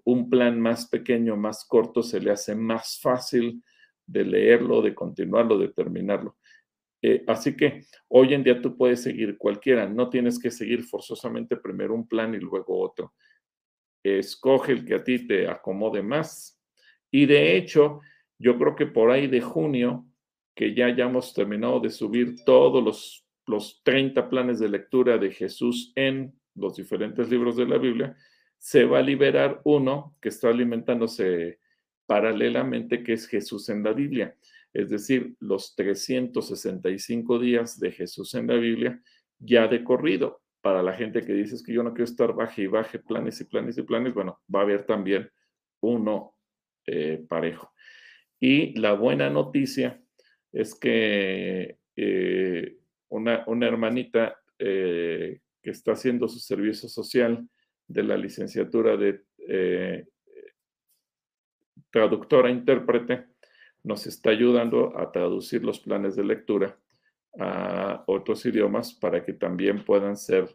[0.05, 3.63] un plan más pequeño, más corto, se le hace más fácil
[4.07, 6.37] de leerlo, de continuarlo, de terminarlo.
[7.01, 11.57] Eh, así que hoy en día tú puedes seguir cualquiera, no tienes que seguir forzosamente
[11.57, 13.15] primero un plan y luego otro.
[14.03, 16.61] Escoge el que a ti te acomode más.
[17.11, 18.01] Y de hecho,
[18.39, 20.08] yo creo que por ahí de junio
[20.59, 25.93] que ya hayamos terminado de subir todos los, los 30 planes de lectura de Jesús
[25.95, 28.17] en los diferentes libros de la Biblia,
[28.57, 31.61] se va a liberar uno que está alimentándose
[32.07, 34.35] paralelamente, que es Jesús en la Biblia.
[34.73, 39.01] Es decir, los 365 días de Jesús en la Biblia
[39.39, 40.43] ya de corrido.
[40.61, 43.45] para la gente que dice que yo no quiero estar baje y baje planes y
[43.45, 45.31] planes y planes, bueno, va a haber también
[45.81, 46.35] uno
[46.85, 47.73] eh, parejo.
[48.41, 50.03] Y la buena noticia
[50.53, 52.77] es que eh,
[53.09, 57.49] una, hermanita eh, que está haciendo su servicio social
[57.87, 59.25] de la licenciatura de
[61.91, 63.27] traductora intérprete
[63.83, 66.79] nos está ayudando a traducir los planes de lectura
[67.39, 70.49] a otros idiomas para que también puedan ser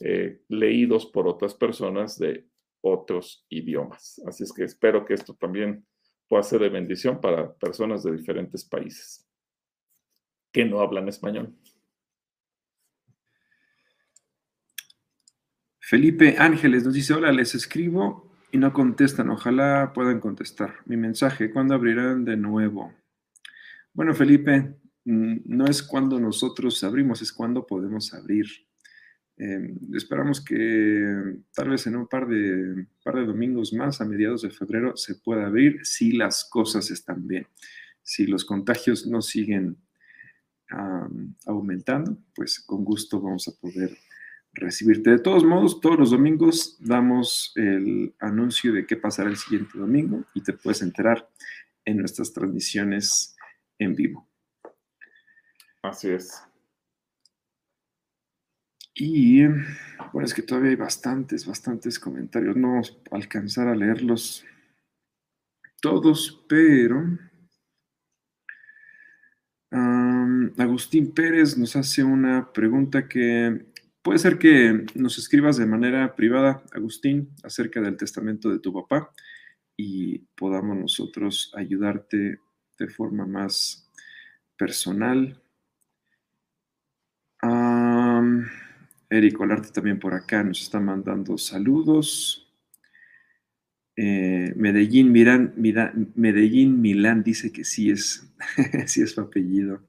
[0.00, 2.46] eh, leídos por otras personas de
[2.80, 4.20] otros idiomas.
[4.26, 5.86] Así es que espero que esto también
[6.28, 9.28] pueda ser de bendición para personas de diferentes países
[10.52, 11.54] que no hablan español.
[15.78, 19.30] Felipe Ángeles nos dice, hola, les escribo y no contestan.
[19.30, 20.76] Ojalá puedan contestar.
[20.86, 22.94] Mi mensaje, ¿cuándo abrirán de nuevo?
[23.92, 28.46] Bueno, Felipe, mm, no es cuando nosotros abrimos, es cuando podemos abrir.
[29.36, 34.42] Em, esperamos que tal vez en un par de, par de domingos más, a mediados
[34.42, 37.46] de febrero, se pueda abrir si las cosas están bien.
[38.02, 39.76] Si los contagios no siguen
[41.46, 43.96] aumentando, pues con gusto vamos a poder
[44.52, 45.10] recibirte.
[45.10, 50.24] De todos modos, todos los domingos damos el anuncio de qué pasará el siguiente domingo
[50.34, 51.28] y te puedes enterar
[51.84, 53.36] en nuestras transmisiones
[53.78, 54.28] en vivo.
[55.82, 56.42] Así es.
[58.94, 59.46] Y
[60.12, 62.56] bueno, es que todavía hay bastantes, bastantes comentarios.
[62.56, 64.44] No vamos a alcanzar a leerlos
[65.80, 67.18] todos, pero
[69.72, 76.64] Agustín Pérez nos hace una pregunta que Puede ser que nos escribas de manera privada,
[76.72, 79.12] Agustín, acerca del testamento de tu papá
[79.76, 82.40] y podamos nosotros ayudarte
[82.78, 83.88] de forma más
[84.56, 85.40] personal.
[89.08, 92.41] Eric Olarte también por acá nos está mandando saludos.
[93.96, 95.12] Eh, Medellín,
[96.14, 98.26] Medellín Milán dice que sí es,
[98.86, 99.82] sí es su apellido.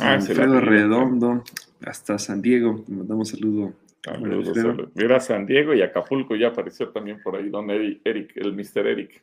[0.00, 1.44] Ah, Alfredo Redondo,
[1.80, 3.74] hasta San Diego, mandamos saludo.
[4.94, 8.86] Mira, San Diego y Acapulco ya apareció también por ahí, don Eric, el Mr.
[8.86, 9.22] Eric.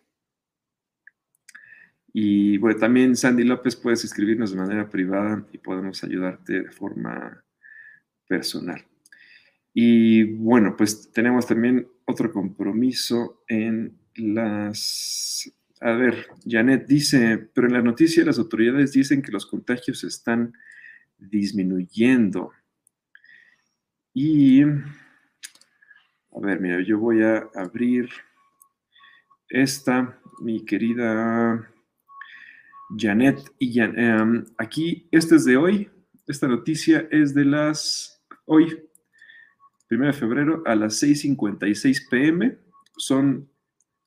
[2.14, 7.44] Y bueno, también Sandy López puedes escribirnos de manera privada y podemos ayudarte de forma
[8.28, 8.84] personal.
[9.74, 15.52] Y bueno, pues tenemos también otro compromiso en las
[15.82, 20.54] a ver, Janet dice, pero en la noticia las autoridades dicen que los contagios están
[21.18, 22.52] disminuyendo.
[24.14, 28.10] Y, a ver, mira, yo voy a abrir
[29.48, 31.72] esta, mi querida
[32.98, 33.40] Janet.
[33.58, 35.90] Y em, aquí, esta es de hoy,
[36.28, 38.89] esta noticia es de las, hoy,
[39.90, 42.58] 1 de febrero, a las 6.56 pm.
[42.98, 43.50] Son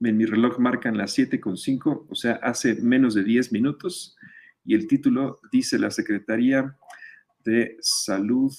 [0.08, 4.16] en mi reloj marcan las 7.5, o sea, hace menos de 10 minutos.
[4.64, 6.78] Y el título dice la Secretaría
[7.44, 8.52] de Salud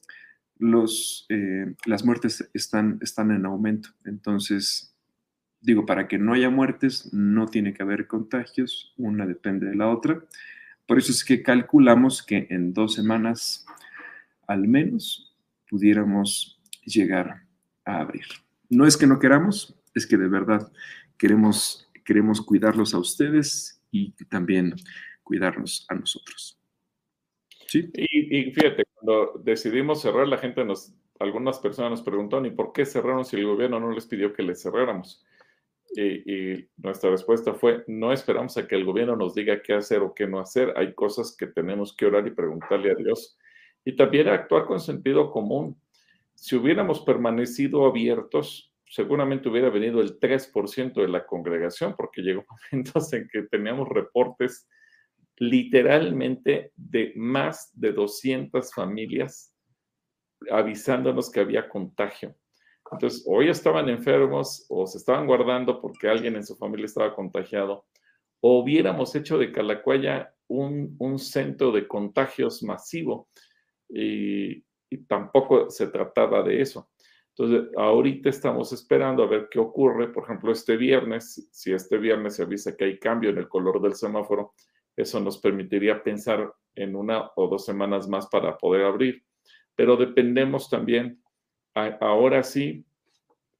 [0.57, 3.89] los, eh, las muertes están, están en aumento.
[4.05, 4.95] Entonces,
[5.61, 9.89] digo, para que no haya muertes, no tiene que haber contagios, una depende de la
[9.89, 10.23] otra.
[10.87, 13.65] Por eso es que calculamos que en dos semanas,
[14.47, 15.35] al menos,
[15.69, 17.45] pudiéramos llegar
[17.85, 18.25] a abrir.
[18.69, 20.71] No es que no queramos, es que de verdad
[21.17, 24.73] queremos, queremos cuidarlos a ustedes y también
[25.23, 26.59] cuidarnos a nosotros.
[27.67, 27.89] ¿Sí?
[27.93, 32.85] Y, fíjate, cuando decidimos cerrar, la gente nos, algunas personas nos preguntaron, ¿y por qué
[32.85, 35.25] cerraron si el gobierno no les pidió que les cerráramos?
[35.95, 40.13] Y, nuestra respuesta fue, no esperamos a que el gobierno nos diga qué hacer o
[40.13, 40.73] qué no hacer.
[40.75, 43.37] Hay cosas que tenemos que orar y preguntarle a Dios.
[43.85, 45.75] Y también actuar con sentido común.
[46.35, 53.11] Si hubiéramos permanecido abiertos, seguramente hubiera venido el 3% de la congregación, porque llegó momentos
[53.13, 54.67] en que teníamos reportes
[55.37, 59.53] literalmente de más de 200 familias
[60.51, 62.35] avisándonos que había contagio.
[62.91, 67.15] Entonces, o ellos estaban enfermos o se estaban guardando porque alguien en su familia estaba
[67.15, 67.85] contagiado,
[68.41, 73.29] o hubiéramos hecho de Calacuaya un, un centro de contagios masivo
[73.89, 74.63] y,
[74.97, 76.89] tampoco se trataba de eso.
[77.35, 80.07] Entonces, ahorita estamos esperando a ver qué ocurre.
[80.09, 83.81] Por ejemplo, este viernes, si este viernes se avisa que hay cambio en el color
[83.81, 84.53] del semáforo,
[84.95, 89.23] eso nos permitiría pensar en una o dos semanas más para poder abrir.
[89.75, 91.23] Pero dependemos también,
[91.73, 92.85] ahora sí,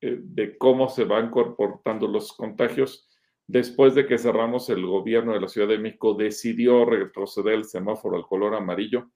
[0.02, 3.10] eh, de cómo se van comportando los contagios.
[3.48, 8.18] Después de que cerramos, el gobierno de la Ciudad de México decidió retroceder el semáforo
[8.18, 9.10] al color amarillo.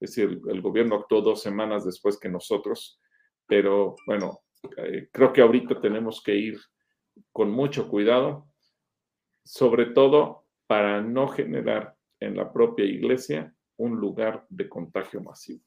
[0.00, 3.00] Es decir, el gobierno actuó dos semanas después que nosotros
[3.46, 4.40] pero bueno,
[4.76, 6.58] eh, creo que ahorita tenemos que ir
[7.32, 8.48] con mucho cuidado,
[9.44, 15.62] sobre todo para no generar en la propia iglesia un lugar de contagio masivo.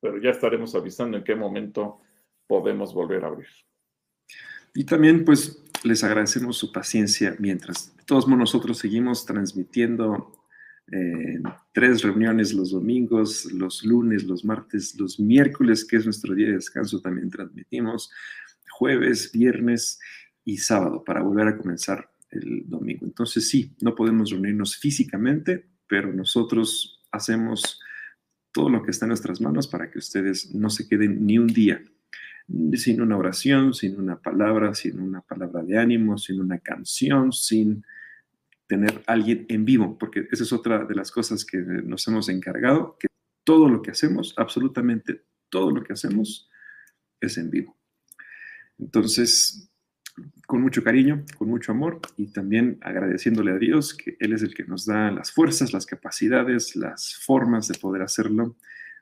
[0.00, 2.00] Pero ya estaremos avisando en qué momento
[2.46, 3.48] podemos volver a abrir.
[4.74, 10.32] Y también pues les agradecemos su paciencia mientras todos nosotros seguimos transmitiendo
[11.72, 16.54] tres reuniones los domingos, los lunes, los martes, los miércoles, que es nuestro día de
[16.54, 18.10] descanso, también transmitimos,
[18.70, 19.98] jueves, viernes
[20.44, 23.06] y sábado para volver a comenzar el domingo.
[23.06, 27.80] Entonces sí, no podemos reunirnos físicamente, pero nosotros hacemos
[28.52, 31.46] todo lo que está en nuestras manos para que ustedes no se queden ni un
[31.48, 31.82] día
[32.74, 37.84] sin una oración, sin una palabra, sin una palabra de ánimo, sin una canción, sin
[38.72, 42.96] tener alguien en vivo, porque esa es otra de las cosas que nos hemos encargado,
[42.98, 43.06] que
[43.44, 46.48] todo lo que hacemos, absolutamente todo lo que hacemos,
[47.20, 47.76] es en vivo.
[48.78, 49.70] Entonces,
[50.46, 54.54] con mucho cariño, con mucho amor y también agradeciéndole a Dios que Él es el
[54.54, 58.56] que nos da las fuerzas, las capacidades, las formas de poder hacerlo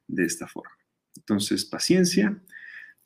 [0.09, 0.77] de esta forma.
[1.17, 2.43] Entonces, paciencia.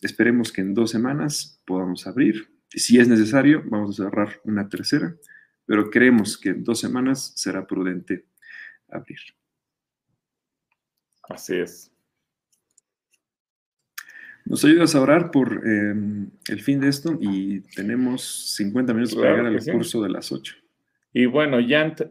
[0.00, 2.48] Esperemos que en dos semanas podamos abrir.
[2.70, 5.14] Si es necesario, vamos a cerrar una tercera
[5.66, 8.26] pero creemos que en dos semanas será prudente
[8.88, 9.18] abrir.
[11.28, 11.90] Así es.
[14.44, 19.30] Nos ayudas a orar por em, el fin de esto y tenemos 50 minutos para
[19.30, 20.54] llegar al curso de las 8.
[21.14, 22.10] Y bueno, Janet,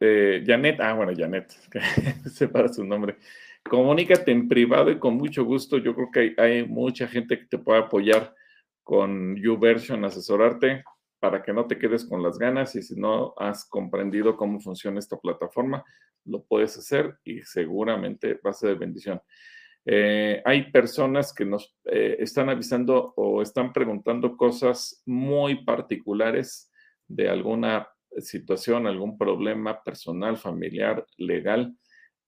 [0.00, 1.50] eh, Janet, ah, bueno, Janet,
[2.30, 3.16] separa su nombre.
[3.62, 5.78] Comunícate en privado y con mucho gusto.
[5.78, 8.34] Yo creo que hay, hay mucha gente que te puede apoyar
[8.82, 10.84] con YouVersion, asesorarte
[11.22, 14.98] para que no te quedes con las ganas y si no has comprendido cómo funciona
[14.98, 15.84] esta plataforma,
[16.24, 19.22] lo puedes hacer y seguramente va a ser de bendición.
[19.86, 26.72] Eh, hay personas que nos eh, están avisando o están preguntando cosas muy particulares
[27.06, 31.72] de alguna situación, algún problema personal, familiar, legal.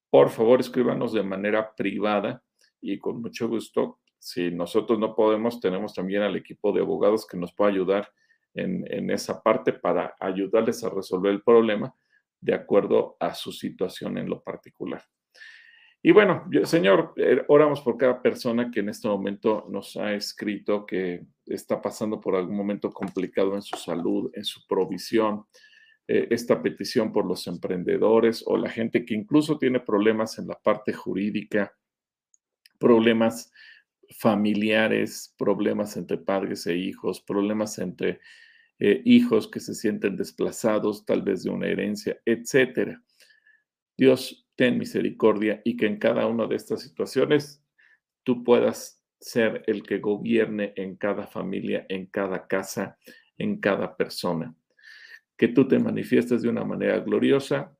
[0.08, 2.44] Por favor, escríbanos de manera privada
[2.80, 3.98] y con mucho gusto.
[4.20, 8.08] Si nosotros no podemos, tenemos también al equipo de abogados que nos puede ayudar
[8.54, 11.94] en, esa parte para ayudarles a resolver el problema
[12.40, 15.02] de acuerdo a su situación en lo particular.
[16.02, 20.84] Y bueno, Señor, eh, oramos por cada persona que en este momento nos ha escrito
[20.84, 25.46] que está pasando por algún momento complicado en su salud, en su provisión,
[26.06, 30.58] eh, esta petición por los emprendedores o la gente que incluso tiene problemas en la
[30.58, 31.72] parte jurídica,
[32.78, 33.50] problemas
[34.18, 38.20] familiares, problemas entre padres e hijos, problemas entre
[38.78, 43.02] eh, hijos que se sienten desplazados, tal vez de una herencia, etcétera.
[43.96, 47.64] Dios, ten misericordia y que en cada una de estas situaciones
[48.22, 52.98] tú puedas ser el que gobierne en cada familia, en cada casa,
[53.38, 54.54] en cada persona.
[55.36, 57.76] Que tú te manifiestes de una manera gloriosa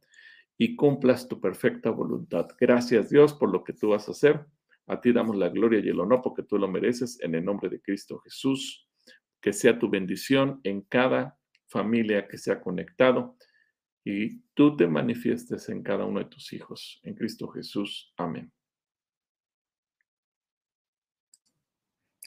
[0.56, 2.48] y cumplas tu perfecta voluntad.
[2.58, 4.46] Gracias Dios por lo que tú vas a hacer.
[4.86, 7.68] A ti damos la gloria y el honor porque tú lo mereces en el nombre
[7.68, 8.88] de Cristo Jesús
[9.40, 13.36] que sea tu bendición en cada familia que se ha conectado
[14.04, 17.00] y tú te manifiestes en cada uno de tus hijos.
[17.02, 18.12] En Cristo Jesús.
[18.16, 18.52] Amén.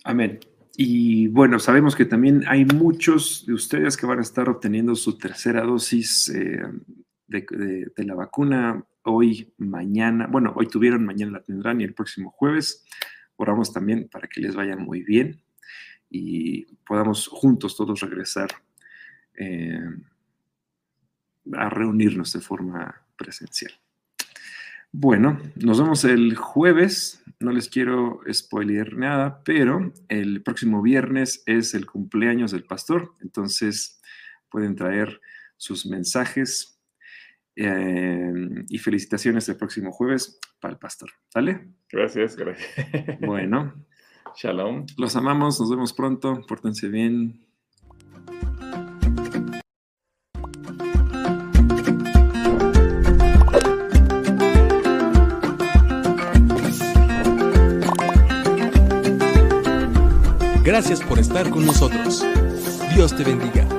[0.03, 0.39] Amén.
[0.75, 5.17] Y bueno, sabemos que también hay muchos de ustedes que van a estar obteniendo su
[5.17, 6.61] tercera dosis eh,
[7.27, 10.27] de, de, la vacuna hoy, mañana.
[10.27, 12.85] Bueno, hoy tuvieron, mañana la tendrán y el próximo jueves.
[13.37, 15.41] Oramos también para que les vaya muy bien
[16.09, 18.49] y podamos juntos todos regresar
[19.35, 19.79] eh,
[21.53, 23.71] a reunirnos de forma presencial.
[24.91, 27.23] Bueno, nos vemos el jueves.
[27.39, 33.13] No les quiero spoilear nada, pero el próximo viernes es el cumpleaños del pastor.
[33.21, 34.01] Entonces
[34.49, 35.21] pueden traer
[35.57, 36.76] sus mensajes
[37.57, 38.31] eh,
[38.69, 41.09] y felicitaciones el próximo jueves para el pastor.
[41.29, 41.73] ¿Sale?
[41.91, 42.69] Gracias, gracias.
[43.21, 43.85] Bueno.
[44.35, 44.85] Shalom.
[44.97, 46.45] Los amamos, nos vemos pronto.
[46.47, 47.47] Pórtense bien.
[60.63, 62.23] Gracias por estar con nosotros.
[62.93, 63.76] Dios te bendiga.